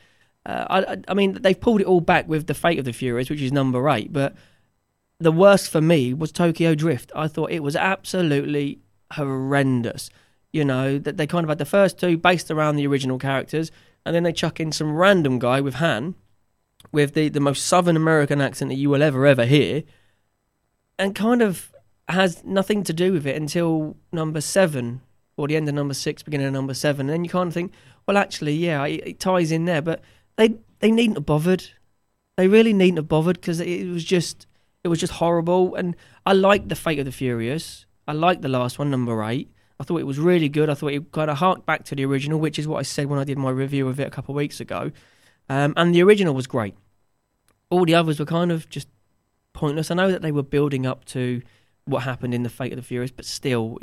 [0.45, 3.31] Uh, I, I mean, they've pulled it all back with the Fate of the Furious,
[3.31, 4.13] which is number eight.
[4.13, 4.35] But
[5.19, 7.11] the worst for me was Tokyo Drift.
[7.15, 8.81] I thought it was absolutely
[9.13, 10.11] horrendous
[10.53, 13.71] you know, that they kind of had the first two based around the original characters,
[14.05, 16.15] and then they chuck in some random guy with Han,
[16.93, 19.83] with the, the most Southern American accent that you will ever, ever hear,
[20.99, 21.73] and kind of
[22.09, 25.03] has nothing to do with it until number seven,
[25.37, 27.03] or the end of number six, beginning of number seven.
[27.03, 27.73] And then you kind of think,
[28.07, 30.03] well, actually, yeah, it, it ties in there, but
[30.37, 31.65] they they needn't have bothered.
[32.37, 34.47] They really needn't have bothered because it was just
[34.85, 35.75] it was just horrible.
[35.75, 37.85] And I liked the Fate of the Furious.
[38.07, 39.53] I liked the last one, number eight.
[39.81, 40.71] I thought it was really good.
[40.71, 43.07] I thought it kind of harked back to the original, which is what I said
[43.07, 44.91] when I did my review of it a couple of weeks ago.
[45.49, 46.75] Um, and the original was great.
[47.71, 48.89] All the others were kind of just
[49.53, 49.91] pointless.
[49.91, 51.43] I know that they were building up to
[51.85, 53.79] what happened in the Fate of the Furious, but still,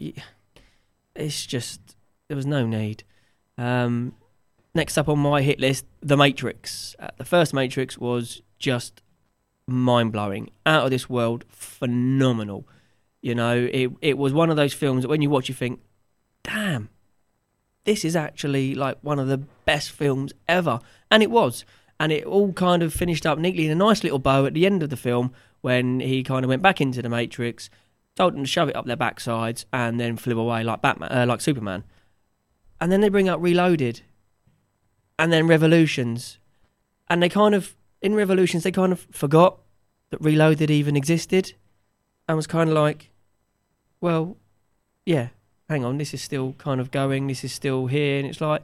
[1.15, 1.95] it's just
[2.27, 3.03] there was no need.
[3.57, 4.13] Um,
[4.73, 6.95] next up on my hit list, The Matrix.
[6.99, 9.01] Uh, the first Matrix was just
[9.67, 12.67] mind blowing, out of this world, phenomenal.
[13.21, 15.81] You know, it it was one of those films that when you watch, you think,
[16.43, 16.89] "Damn,
[17.85, 20.79] this is actually like one of the best films ever,"
[21.09, 21.65] and it was.
[21.99, 24.65] And it all kind of finished up neatly in a nice little bow at the
[24.65, 25.31] end of the film
[25.61, 27.69] when he kind of went back into the Matrix,
[28.15, 31.25] told them to shove it up their backsides, and then flew away like Batman, uh,
[31.25, 31.85] like Superman.
[32.81, 34.01] And then they bring up Reloaded,
[35.17, 36.37] and then Revolutions,
[37.07, 39.59] and they kind of in Revolutions they kind of forgot
[40.09, 41.53] that Reloaded even existed,
[42.27, 43.09] and was kind of like,
[44.01, 44.37] well,
[45.05, 45.29] yeah,
[45.69, 48.63] hang on, this is still kind of going, this is still here, and it's like,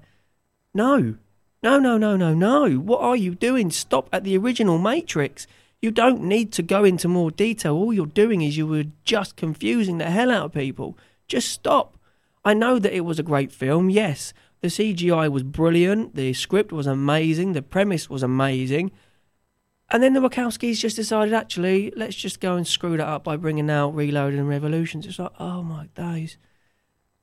[0.73, 1.15] no,
[1.63, 2.75] no, no, no, no, no.
[2.75, 3.71] What are you doing?
[3.71, 5.47] Stop at the original Matrix.
[5.81, 7.75] You don't need to go into more detail.
[7.75, 10.97] All you're doing is you were just confusing the hell out of people.
[11.27, 11.97] Just stop.
[12.45, 14.33] I know that it was a great film, yes.
[14.61, 18.91] The CGI was brilliant, the script was amazing, the premise was amazing.
[19.89, 23.37] And then the Wachowskis just decided, actually, let's just go and screw that up by
[23.37, 25.05] bringing out Reloaded and Revolutions.
[25.05, 26.37] It's like, oh my days.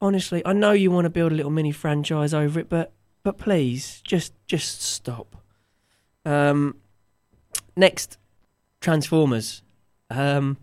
[0.00, 2.92] Honestly, I know you want to build a little mini franchise over it, but
[3.22, 5.36] but please, just just stop.
[6.24, 6.76] Um,
[7.76, 8.18] next,
[8.80, 9.62] Transformers.
[10.10, 10.58] Um,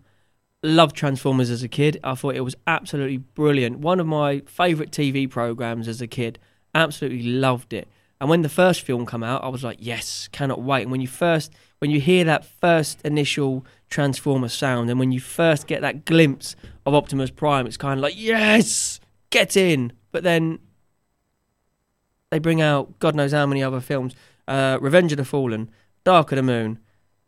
[0.62, 2.00] loved Transformers as a kid.
[2.02, 3.78] I thought it was absolutely brilliant.
[3.78, 6.38] One of my favourite TV programs as a kid.
[6.74, 7.88] Absolutely loved it.
[8.20, 10.82] And when the first film came out, I was like, yes, cannot wait.
[10.82, 15.20] And when you first when you hear that first initial Transformer sound and when you
[15.20, 16.56] first get that glimpse
[16.86, 18.98] of Optimus Prime, it's kind of like, yes,
[19.36, 19.92] get in.
[20.12, 20.58] But then
[22.30, 24.14] they bring out God knows how many other films
[24.48, 25.70] uh, Revenge of the Fallen,
[26.04, 26.78] Dark of the Moon,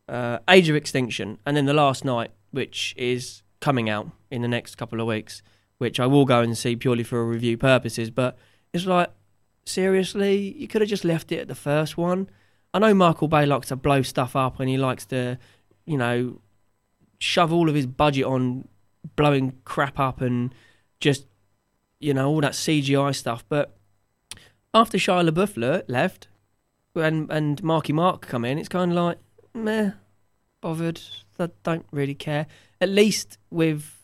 [0.08, 4.48] uh, Age of Extinction, and then The Last Knight, which is coming out in the
[4.48, 5.42] next couple of weeks,
[5.78, 8.10] which I will go and see purely for review purposes.
[8.10, 8.38] But
[8.72, 9.10] It's like
[9.64, 12.30] seriously, you could have just left it at the first one.
[12.72, 15.38] I know Michael Bay likes to blow stuff up and he likes to,
[15.86, 16.40] you know,
[17.18, 18.68] shove all of his budget on
[19.16, 20.54] blowing crap up and
[21.00, 21.26] just,
[22.00, 23.44] you know, all that CGI stuff.
[23.48, 23.76] But
[24.74, 26.28] after Shia LaBeouf left
[26.94, 29.18] and and Marky Mark come in, it's kind of like,
[29.54, 29.92] meh,
[30.60, 31.00] bothered.
[31.38, 32.46] I don't really care.
[32.80, 33.98] At least with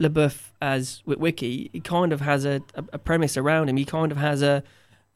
[0.00, 3.76] LaBeouf as Witwicky, he kind of has a, a, a premise around him.
[3.76, 4.62] He kind of has a,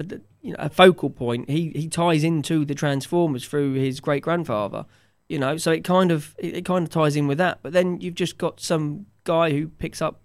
[0.00, 1.48] a you know a focal point.
[1.48, 4.86] He he ties into the Transformers through his great grandfather.
[5.28, 7.60] You know, so it kind of it, it kind of ties in with that.
[7.62, 10.20] But then you've just got some guy who picks up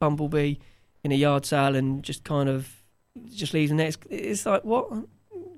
[0.00, 0.56] Bumblebee
[1.04, 2.82] in a yard sale and just kind of
[3.32, 4.00] just leaves the next.
[4.10, 4.90] It's like what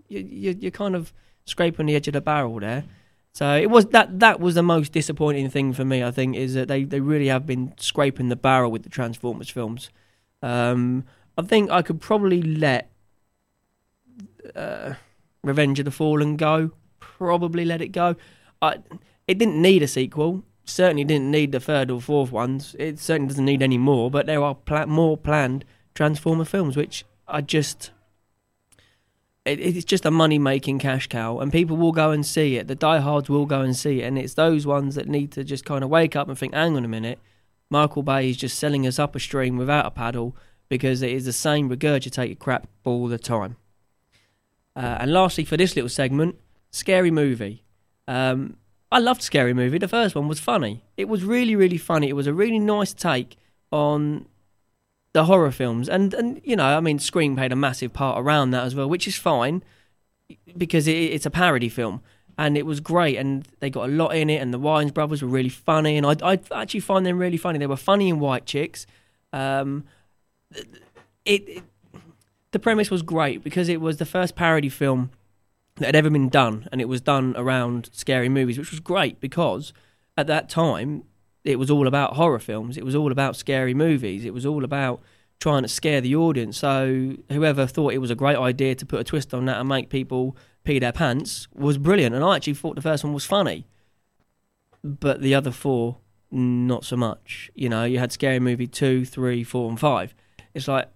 [0.09, 1.13] you, you you're kind of
[1.47, 2.85] scraping the edge of the barrel there.
[3.33, 6.03] So it was that that was the most disappointing thing for me.
[6.03, 9.51] I think is that they, they really have been scraping the barrel with the Transformers
[9.51, 9.91] films.
[10.43, 11.05] Um,
[11.39, 12.91] I think I could probably let
[14.55, 14.95] uh,
[15.43, 16.73] Revenge of the Fallen go.
[16.99, 18.17] Probably let it go.
[18.63, 18.79] I,
[19.29, 20.43] it didn't need a sequel.
[20.67, 22.77] Certainly didn't need the third or fourth ones.
[22.79, 24.11] It certainly doesn't need any more.
[24.11, 25.65] But there are pla- more planned
[25.95, 27.93] Transformer films, which are just
[29.47, 32.67] it, it's just a money making cash cow, and people will go and see it.
[32.67, 35.65] The diehards will go and see it, and it's those ones that need to just
[35.65, 37.21] kind of wake up and think, hang on a minute,
[37.71, 40.37] Michael Bay is just selling us up a stream without a paddle
[40.69, 43.57] because it is the same regurgitated crap all the time.
[44.75, 46.37] Uh, and lastly, for this little segment,
[46.71, 47.65] scary movie.
[48.09, 48.57] Um,
[48.91, 49.79] I loved Scary Movie.
[49.79, 50.85] The first one was funny.
[50.97, 52.09] It was really, really funny.
[52.09, 53.37] It was a really nice take
[53.73, 54.27] on
[55.13, 58.51] the horror films, and and you know, I mean, Scream played a massive part around
[58.51, 59.63] that as well, which is fine
[60.57, 62.03] because it, it's a parody film,
[62.39, 65.23] and it was great, and they got a lot in it, and the Wayans brothers
[65.23, 67.59] were really funny, and I I actually find them really funny.
[67.59, 68.87] They were funny in White Chicks.
[69.33, 69.85] Um,
[71.25, 71.63] it, it
[72.53, 75.11] the premise was great because it was the first parody film
[75.77, 79.21] that had ever been done, and it was done around scary movies, which was great
[79.21, 79.73] because
[80.17, 81.05] at that time
[81.45, 82.77] it was all about horror films.
[82.77, 84.25] It was all about scary movies.
[84.25, 85.01] It was all about
[85.39, 86.59] trying to scare the audience.
[86.59, 89.69] So whoever thought it was a great idea to put a twist on that and
[89.69, 92.15] make people pee their pants was brilliant.
[92.15, 93.67] And I actually thought the first one was funny,
[94.83, 95.99] but the other four
[96.31, 97.51] not so much.
[97.55, 100.15] You know, you had Scary Movie two, three, four, and five.
[100.55, 100.89] It's like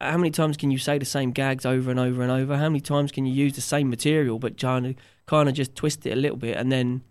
[0.00, 2.56] how many times can you say the same gags over and over and over?
[2.56, 4.94] How many times can you use the same material but kind of
[5.26, 7.02] kind of just twist it a little bit and then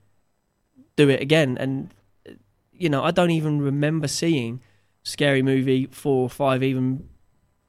[0.96, 1.58] do it again?
[1.58, 1.94] And
[2.72, 4.62] you know, I don't even remember seeing
[5.04, 7.08] Scary Movie four or five even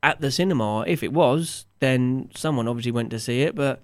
[0.03, 0.85] at the cinema.
[0.87, 3.83] If it was, then someone obviously went to see it, but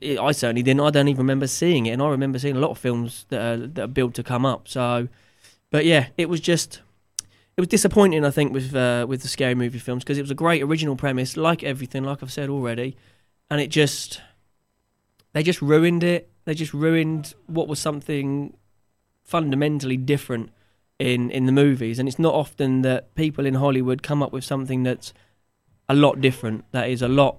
[0.00, 0.80] it, I certainly didn't.
[0.80, 3.40] I don't even remember seeing it, and I remember seeing a lot of films that
[3.40, 4.68] are, that are built to come up.
[4.68, 5.08] So,
[5.70, 6.80] but yeah, it was just
[7.56, 8.24] it was disappointing.
[8.24, 10.96] I think with uh, with the scary movie films because it was a great original
[10.96, 12.96] premise, like everything, like I've said already,
[13.50, 14.20] and it just
[15.32, 16.30] they just ruined it.
[16.44, 18.56] They just ruined what was something
[19.22, 20.50] fundamentally different
[20.98, 24.44] in in the movies, and it's not often that people in Hollywood come up with
[24.44, 25.12] something that's
[25.88, 26.64] a lot different.
[26.72, 27.38] That is a lot,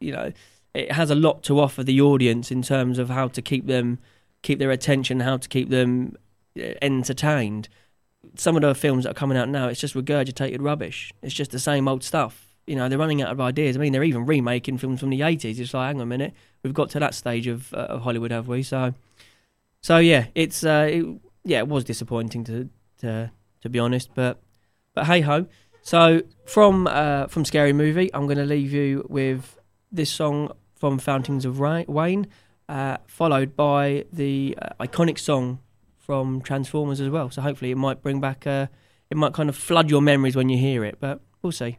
[0.00, 0.32] you know,
[0.74, 3.98] it has a lot to offer the audience in terms of how to keep them
[4.42, 6.16] keep their attention, how to keep them
[6.58, 7.68] uh, entertained.
[8.36, 11.12] Some of the films that are coming out now, it's just regurgitated rubbish.
[11.22, 12.56] It's just the same old stuff.
[12.66, 13.76] You know, they're running out of ideas.
[13.76, 15.58] I mean, they're even remaking films from the 80s.
[15.58, 18.32] It's like, hang on a minute, we've got to that stage of, uh, of Hollywood,
[18.32, 18.62] have we?
[18.62, 18.94] So,
[19.82, 21.06] so yeah, it's uh, it,
[21.44, 22.68] yeah, it was disappointing to
[22.98, 24.40] to to be honest, but
[24.94, 25.46] but hey ho.
[25.82, 29.58] So from uh, from Scary Movie, I'm going to leave you with
[29.92, 32.26] this song from Fountains of Wayne,
[32.68, 35.60] uh, followed by the uh, iconic song
[36.06, 37.30] from Transformers as well.
[37.30, 38.68] So hopefully it might bring back, uh,
[39.10, 41.78] it might kind of flood your memories when you hear it, but we'll see.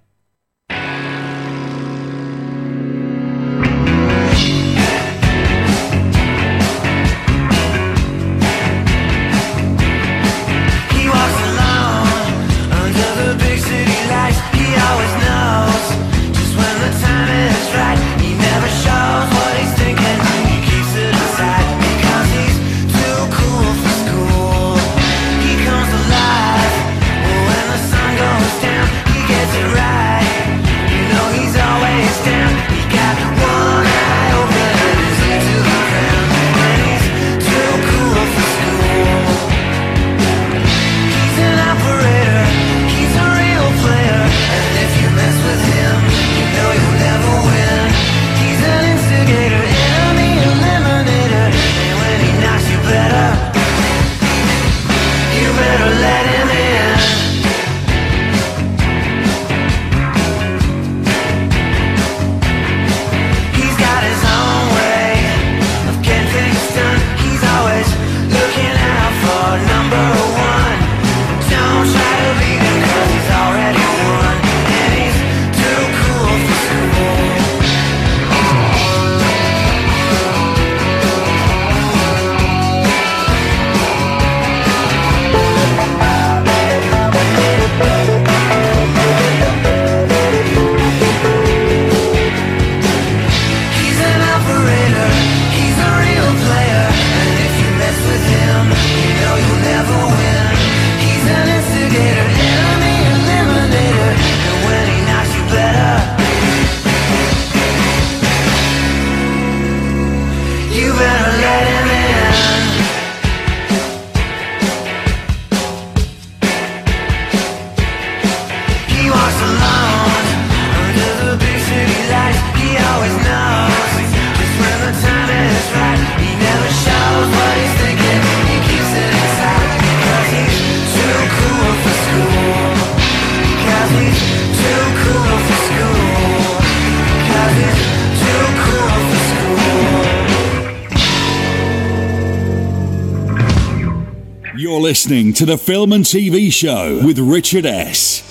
[145.07, 148.26] Listening to the Film and TV Show with Richard S.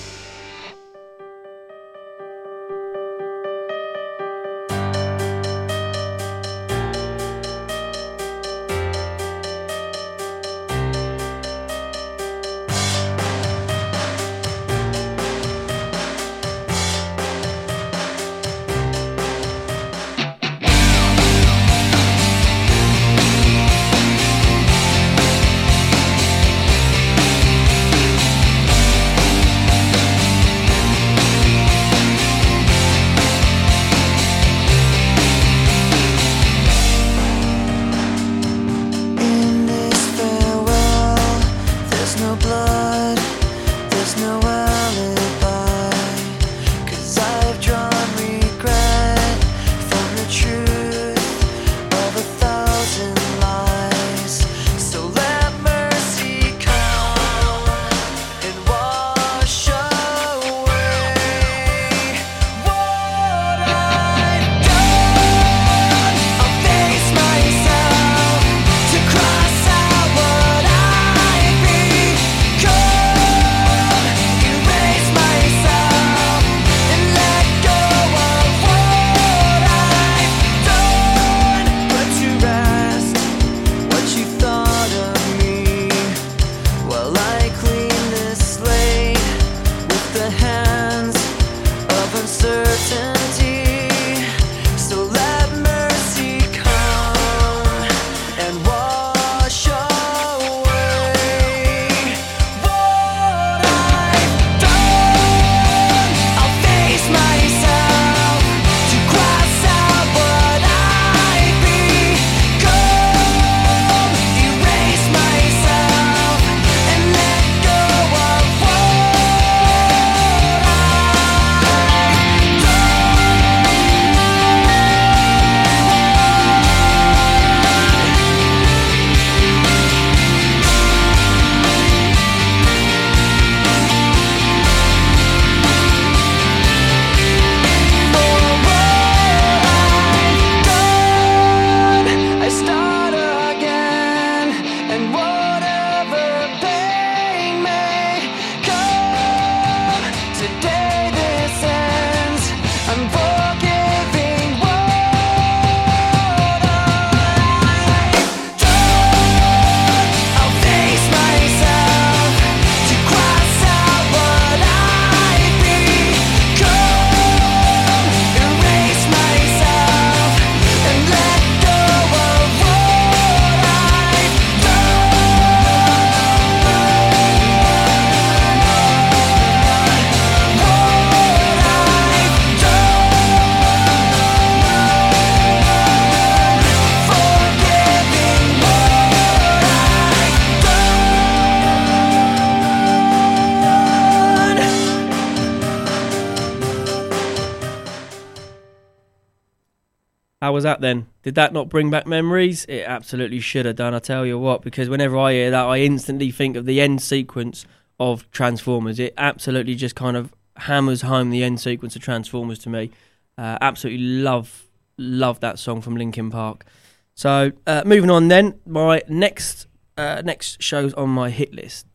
[200.57, 201.07] was that then?
[201.21, 202.65] Did that not bring back memories?
[202.65, 205.77] It absolutely should have done, I tell you what, because whenever I hear that, I
[205.77, 207.65] instantly think of the end sequence
[207.99, 208.97] of Transformers.
[208.97, 212.89] It absolutely just kind of hammers home the end sequence of Transformers to me.
[213.37, 214.65] Uh, absolutely love,
[214.97, 216.65] love that song from Linkin Park.
[217.13, 221.87] So, uh, moving on then, my next uh, next shows on my hit list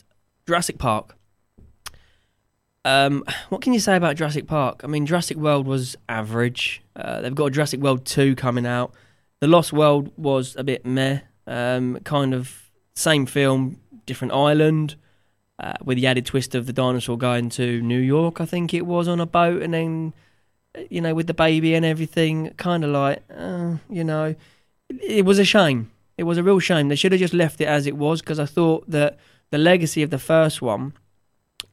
[0.46, 1.16] Jurassic Park.
[2.84, 4.80] Um, what can you say about Jurassic Park?
[4.84, 6.82] I mean, Jurassic World was average.
[6.96, 8.92] Uh, they've got Jurassic World 2 coming out.
[9.40, 11.20] The Lost World was a bit meh.
[11.46, 14.96] Um, kind of same film, different island,
[15.58, 18.86] uh, with the added twist of the dinosaur going to New York, I think it
[18.86, 20.12] was, on a boat, and then,
[20.76, 22.50] uh, you know, with the baby and everything.
[22.56, 24.34] Kind of like, uh, you know,
[24.88, 25.90] it was a shame.
[26.18, 26.88] It was a real shame.
[26.88, 29.18] They should have just left it as it was because I thought that
[29.50, 30.94] the legacy of the first one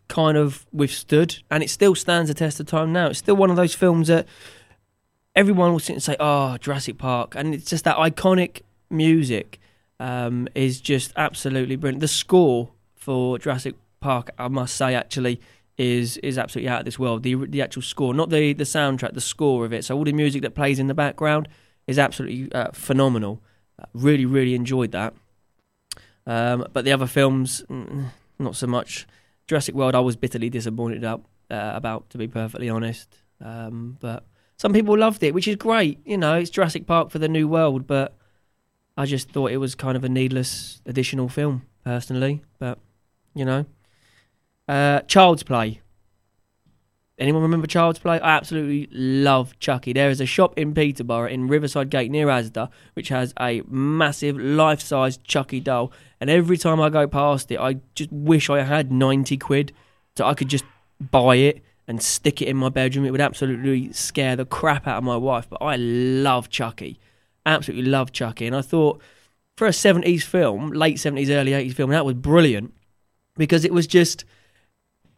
[0.10, 3.08] kind of withstood, and it still stands the test of time now.
[3.08, 4.28] It's still one of those films that
[5.36, 9.60] everyone will sit and say, "Oh, Jurassic Park," and it's just that iconic music
[10.00, 12.02] um, is just absolutely brilliant.
[12.02, 15.40] The score for Jurassic Park, I must say, actually
[15.78, 17.24] is is absolutely out of this world.
[17.24, 19.86] The the actual score, not the the soundtrack, the score of it.
[19.86, 21.48] So all the music that plays in the background
[21.88, 23.42] is absolutely uh, phenomenal.
[23.82, 25.14] Uh, really, really enjoyed that.
[26.28, 29.08] Um, but the other films, mm, not so much.
[29.50, 33.18] Jurassic World, I was bitterly disappointed up, uh, about, to be perfectly honest.
[33.44, 34.28] Um, but
[34.58, 36.00] some people loved it, which is great.
[36.06, 38.16] You know, it's Jurassic Park for the new world, but
[38.96, 42.44] I just thought it was kind of a needless additional film, personally.
[42.60, 42.78] But
[43.34, 43.66] you know,
[44.68, 45.82] uh, Child's Play.
[47.20, 48.20] Anyone remember Child's Play?
[48.20, 49.92] I absolutely love Chucky.
[49.92, 54.38] There is a shop in Peterborough in Riverside Gate near Asda which has a massive
[54.38, 55.92] life size Chucky doll.
[56.22, 59.74] And every time I go past it, I just wish I had 90 quid
[60.16, 60.64] so I could just
[61.00, 63.06] buy it and stick it in my bedroom.
[63.06, 65.50] It would absolutely scare the crap out of my wife.
[65.50, 67.00] But I love Chucky.
[67.46, 68.48] Absolutely love Chucky.
[68.48, 69.02] And I thought
[69.58, 72.74] for a 70s film, late 70s, early 80s film, that was brilliant
[73.36, 74.24] because it was just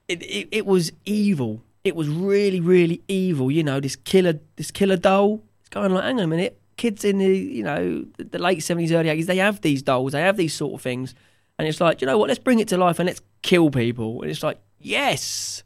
[0.07, 1.61] it, it, it was evil.
[1.83, 3.49] It was really, really evil.
[3.49, 5.43] You know, this killer, this killer doll.
[5.61, 6.59] It's going like, hang on a minute.
[6.77, 10.13] Kids in the, you know, the, late seventies, early eighties, they have these dolls.
[10.13, 11.13] They have these sort of things,
[11.59, 12.29] and it's like, you know what?
[12.29, 14.21] Let's bring it to life and let's kill people.
[14.21, 15.63] And it's like, yes,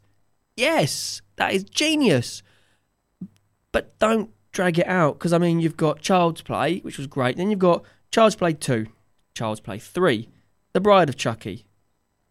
[0.56, 2.42] yes, that is genius.
[3.72, 7.36] But don't drag it out because I mean, you've got Child's Play, which was great.
[7.36, 8.86] Then you've got Child's Play Two,
[9.34, 10.28] Child's Play Three,
[10.72, 11.66] The Bride of Chucky,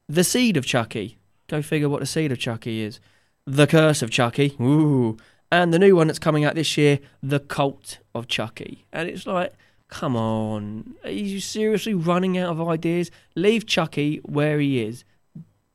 [0.07, 1.17] The Seed of Chucky.
[1.47, 2.99] Go figure what the Seed of Chucky is.
[3.45, 4.55] The Curse of Chucky.
[4.59, 5.17] Ooh.
[5.51, 8.85] And the new one that's coming out this year, The Cult of Chucky.
[8.91, 9.53] And it's like,
[9.87, 10.95] come on.
[11.03, 13.11] Are you seriously running out of ideas?
[13.35, 15.05] Leave Chucky where he is,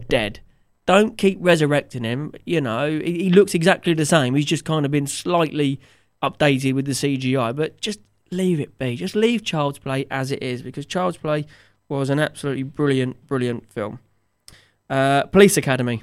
[0.08, 0.40] dead.
[0.86, 2.32] Don't keep resurrecting him.
[2.44, 4.34] You know, he, looks exactly the same.
[4.34, 5.80] He's just kind of been slightly
[6.22, 8.00] updated with the CGI, but just
[8.32, 8.96] leave it be.
[8.96, 11.46] Just leave Child's Play as it is because Child's Play
[11.88, 14.00] was an absolutely brilliant, brilliant film.
[14.88, 16.02] Uh, Police Academy.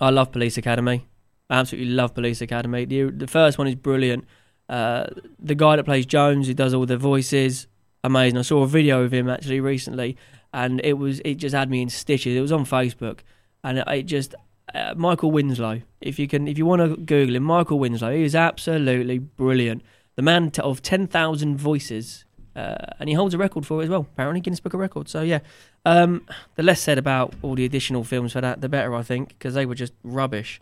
[0.00, 1.06] I love Police Academy.
[1.50, 2.84] I absolutely love Police Academy.
[2.84, 4.24] The the first one is brilliant.
[4.68, 5.06] Uh,
[5.38, 7.66] the guy that plays Jones, who does all the voices,
[8.04, 8.38] amazing.
[8.38, 10.16] I saw a video of him actually recently,
[10.52, 12.36] and it was it just had me in stitches.
[12.36, 13.20] It was on Facebook,
[13.64, 14.34] and it, it just
[14.74, 15.82] uh, Michael Winslow.
[16.00, 19.82] If you can, if you want to Google him, Michael Winslow, he is absolutely brilliant.
[20.16, 22.24] The man t- of ten thousand voices,
[22.56, 24.00] uh, and he holds a record for it as well.
[24.12, 25.10] Apparently, Guinness Book of Records.
[25.10, 25.40] So yeah,
[25.84, 26.26] um,
[26.56, 29.54] the less said about all the additional films for that, the better, I think, because
[29.54, 30.60] they were just rubbish.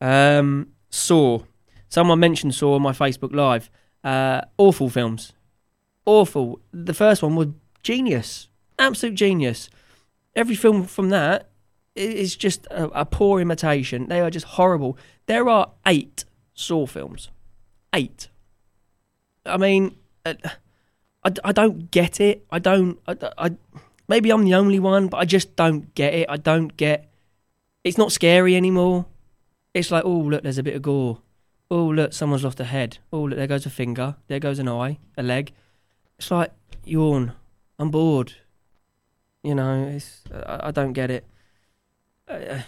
[0.00, 1.40] Um, Saw.
[1.88, 3.70] Someone mentioned Saw on my Facebook Live.
[4.04, 5.32] Uh, awful films.
[6.04, 6.60] Awful.
[6.72, 7.48] The first one was
[7.82, 8.48] genius.
[8.78, 9.70] Absolute genius.
[10.34, 11.48] Every film from that
[11.96, 14.08] i- just a, a poor imitation.
[14.08, 14.96] They are just horrible.
[15.26, 16.24] There are eight
[16.54, 17.30] Saw films.
[17.94, 18.28] Eight.
[19.46, 20.34] I mean, uh,
[21.24, 22.44] I, I don't get it.
[22.50, 22.98] I don't.
[23.06, 23.50] I, I,
[24.08, 26.26] maybe I'm the only one, but I just don't get it.
[26.28, 27.10] I don't get.
[27.84, 29.06] It's not scary anymore.
[29.74, 31.18] It's like, oh look, there's a bit of gore.
[31.70, 32.98] Oh look, someone's lost a head.
[33.12, 34.16] Oh look, there goes a finger.
[34.28, 35.52] There goes an eye, a leg.
[36.18, 36.52] It's like
[36.84, 37.32] yawn.
[37.78, 38.34] I'm bored.
[39.42, 41.26] You know, it's I, I don't get it.
[42.28, 42.60] Uh,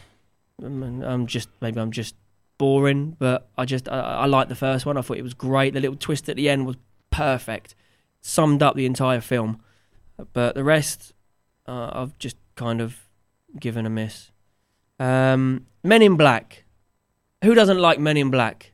[0.62, 2.14] I'm, I'm just maybe I'm just
[2.58, 4.96] boring, but I just I, I like the first one.
[4.96, 5.74] I thought it was great.
[5.74, 6.76] The little twist at the end was
[7.10, 7.74] perfect.
[8.26, 9.60] Summed up the entire film.
[10.32, 11.12] But the rest,
[11.66, 12.96] uh, I've just kind of
[13.60, 14.30] given a miss.
[14.98, 16.64] Um, Men in Black.
[17.42, 18.72] Who doesn't like Men in Black?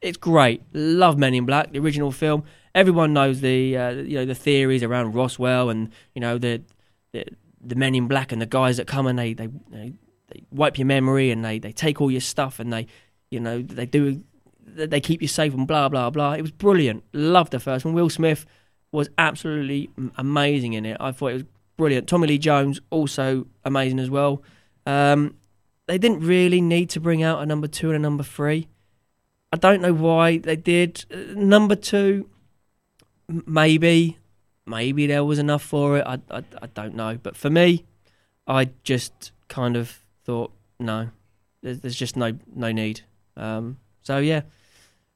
[0.00, 0.62] It's great.
[0.72, 2.44] Love Men in Black, the original film.
[2.74, 6.62] Everyone knows the uh, you know the theories around Roswell and you know the
[7.12, 7.26] the,
[7.60, 9.92] the Men in Black and the guys that come and they they, they,
[10.28, 12.86] they wipe your memory and they, they take all your stuff and they
[13.30, 14.24] you know they do
[14.64, 16.32] they keep you safe and blah blah blah.
[16.32, 17.04] It was brilliant.
[17.12, 17.92] Loved the first one.
[17.92, 18.46] Will Smith
[18.92, 20.96] was absolutely amazing in it.
[21.00, 21.44] I thought it was
[21.76, 22.06] brilliant.
[22.08, 24.42] Tommy Lee Jones also amazing as well.
[24.86, 25.36] Um,
[25.86, 28.68] they didn't really need to bring out a number two and a number three.
[29.52, 31.04] I don't know why they did.
[31.12, 32.28] Uh, Number two,
[33.28, 34.18] maybe,
[34.66, 36.06] maybe there was enough for it.
[36.06, 37.18] I, I, I don't know.
[37.22, 37.84] But for me,
[38.46, 41.10] I just kind of thought, no,
[41.62, 43.02] there's, there's just no no need.
[43.36, 44.42] Um, so yeah,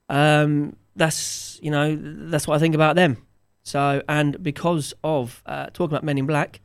[0.08, 3.25] um, that's you know that's what I think about them.
[3.66, 6.60] So and because of uh, talking about Men in Black,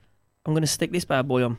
[0.45, 1.57] I'm going to stick this bad boy on.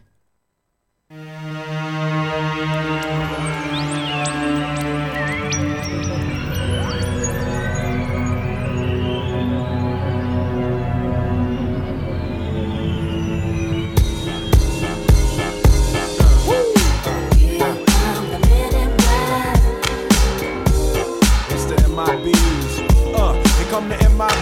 [23.14, 24.41] Uh, come the MIBs.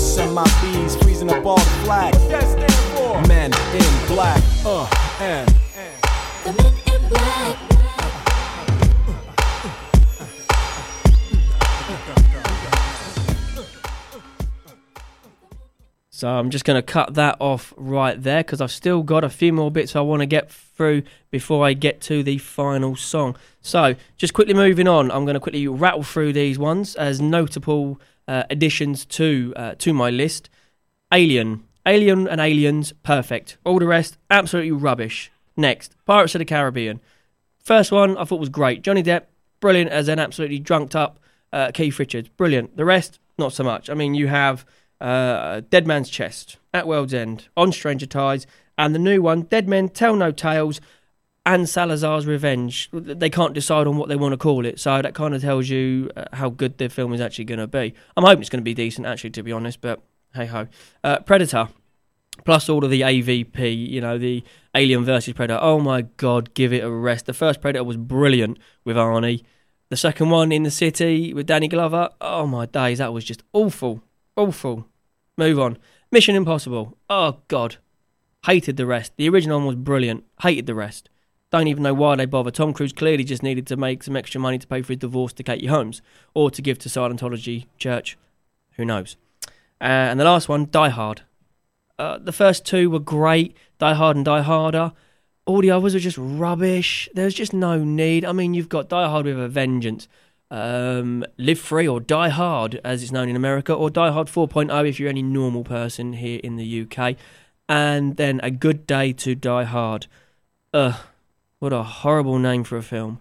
[0.01, 4.87] send my bees freezing up all the flag what for men in black uh
[5.19, 5.47] and
[6.43, 7.71] The men in black.
[16.09, 19.29] So I'm just going to cut that off right there because I've still got a
[19.29, 23.35] few more bits I want to get through before I get to the final song.
[23.61, 27.99] So just quickly moving on, I'm going to quickly rattle through these ones as notable
[28.27, 30.49] uh, additions to uh, to my list.
[31.13, 33.57] Alien, Alien and Aliens, perfect.
[33.65, 35.31] All the rest, absolutely rubbish.
[35.57, 37.01] Next, Pirates of the Caribbean.
[37.59, 38.81] First one I thought was great.
[38.81, 39.25] Johnny Depp,
[39.59, 41.19] brilliant as an absolutely drunked up
[41.53, 42.77] uh, Keith Richards, brilliant.
[42.77, 43.89] The rest, not so much.
[43.89, 44.65] I mean, you have
[44.99, 48.47] uh, Dead Man's Chest, At World's End, On Stranger Tides,
[48.77, 50.79] and the new one, Dead Men Tell No Tales,
[51.45, 52.89] and Salazar's Revenge.
[52.93, 55.69] They can't decide on what they want to call it, so that kind of tells
[55.69, 57.93] you uh, how good the film is actually going to be.
[58.15, 60.01] I'm hoping it's going to be decent, actually, to be honest, but
[60.33, 60.67] hey ho.
[61.03, 61.69] Uh, Predator,
[62.45, 64.43] plus all of the AVP, you know, the
[64.75, 65.59] Alien versus Predator.
[65.61, 67.25] Oh my god, give it a rest.
[67.25, 69.43] The first Predator was brilliant with Arnie.
[69.89, 72.09] The second one in the city with Danny Glover.
[72.21, 74.01] Oh my days, that was just awful.
[74.37, 74.87] Awful.
[75.37, 75.77] Move on.
[76.11, 76.97] Mission Impossible.
[77.09, 77.77] Oh god.
[78.45, 79.13] Hated the rest.
[79.17, 80.23] The original one was brilliant.
[80.41, 81.09] Hated the rest.
[81.51, 82.49] Don't even know why they bother.
[82.49, 85.33] Tom Cruise clearly just needed to make some extra money to pay for his divorce
[85.33, 86.01] to Katie Holmes
[86.33, 88.17] or to give to Scientology Church.
[88.77, 89.17] Who knows?
[89.81, 91.23] Uh, and the last one, Die Hard.
[91.99, 94.93] Uh, the first two were great, Die Hard and Die Harder.
[95.45, 97.09] All the others were just rubbish.
[97.13, 98.23] There's just no need.
[98.23, 100.07] I mean, you've got Die Hard with a Vengeance,
[100.49, 104.87] um, Live Free or Die Hard, as it's known in America, or Die Hard 4.0
[104.87, 107.17] if you're any normal person here in the UK,
[107.67, 110.07] and then A Good Day to Die Hard.
[110.73, 110.95] Ugh,
[111.61, 113.19] what a horrible name for a film.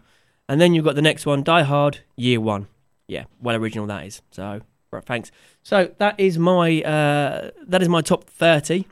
[0.49, 2.68] And then you've got the next one, Die Hard Year One.
[3.07, 4.22] Yeah, well original that is.
[4.30, 5.30] So, right, thanks.
[5.62, 8.86] So that is my uh, that is my top thirty.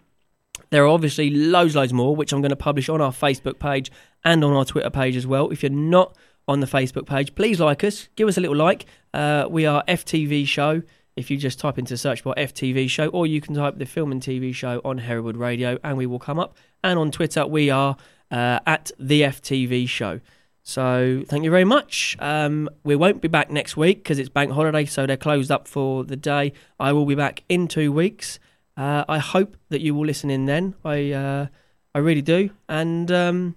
[0.68, 3.90] There are obviously loads, loads more, which I'm going to publish on our Facebook page
[4.22, 5.50] and on our Twitter page as well.
[5.50, 6.14] If you're not
[6.46, 8.84] on the Facebook page, please like us, give us a little like.
[9.14, 10.82] Uh, we are FTV Show.
[11.16, 14.12] If you just type into search bar FTV Show, or you can type the Film
[14.12, 16.54] and TV Show on Hereward Radio, and we will come up.
[16.84, 17.96] And on Twitter, we are
[18.30, 20.20] uh, at the FTV Show.
[20.62, 22.14] So thank you very much.
[22.18, 25.66] Um, we won't be back next week because it's bank holiday, so they're closed up
[25.66, 26.52] for the day.
[26.78, 28.38] I will be back in two weeks.
[28.76, 30.74] Uh, I hope that you will listen in then.
[30.84, 31.46] I uh,
[31.94, 33.56] I really do, and um,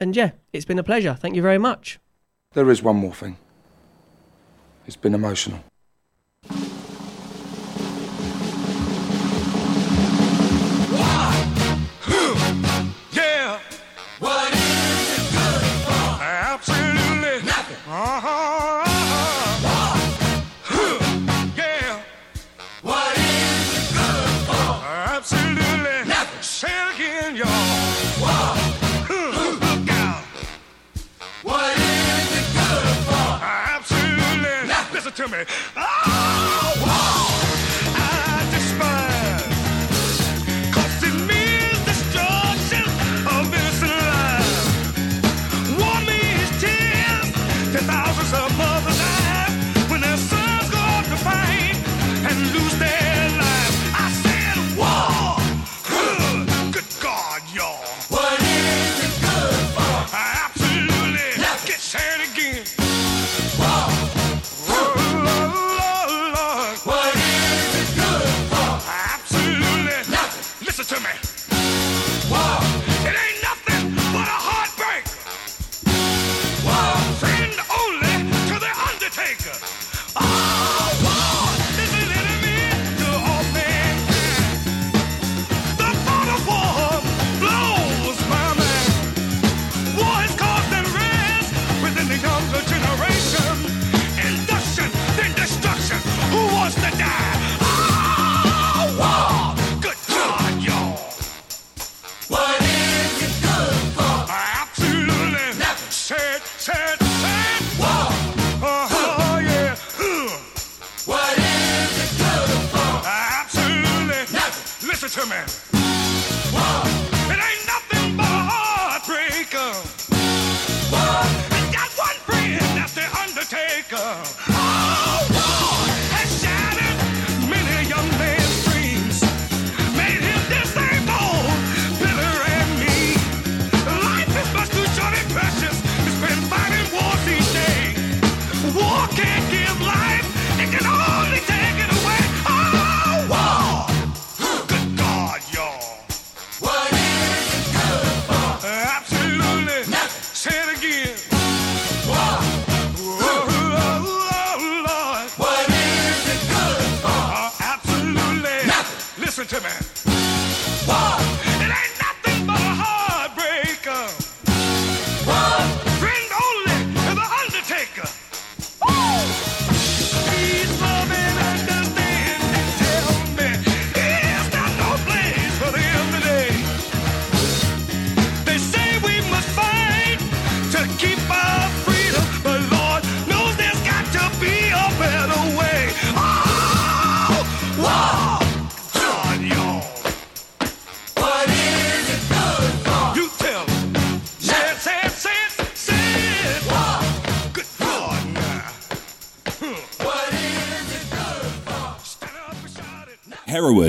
[0.00, 1.14] and yeah, it's been a pleasure.
[1.14, 1.98] Thank you very much.
[2.52, 3.38] There is one more thing.
[4.86, 5.64] It's been emotional.
[35.28, 35.44] To me.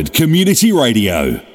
[0.05, 1.46] Community Radio.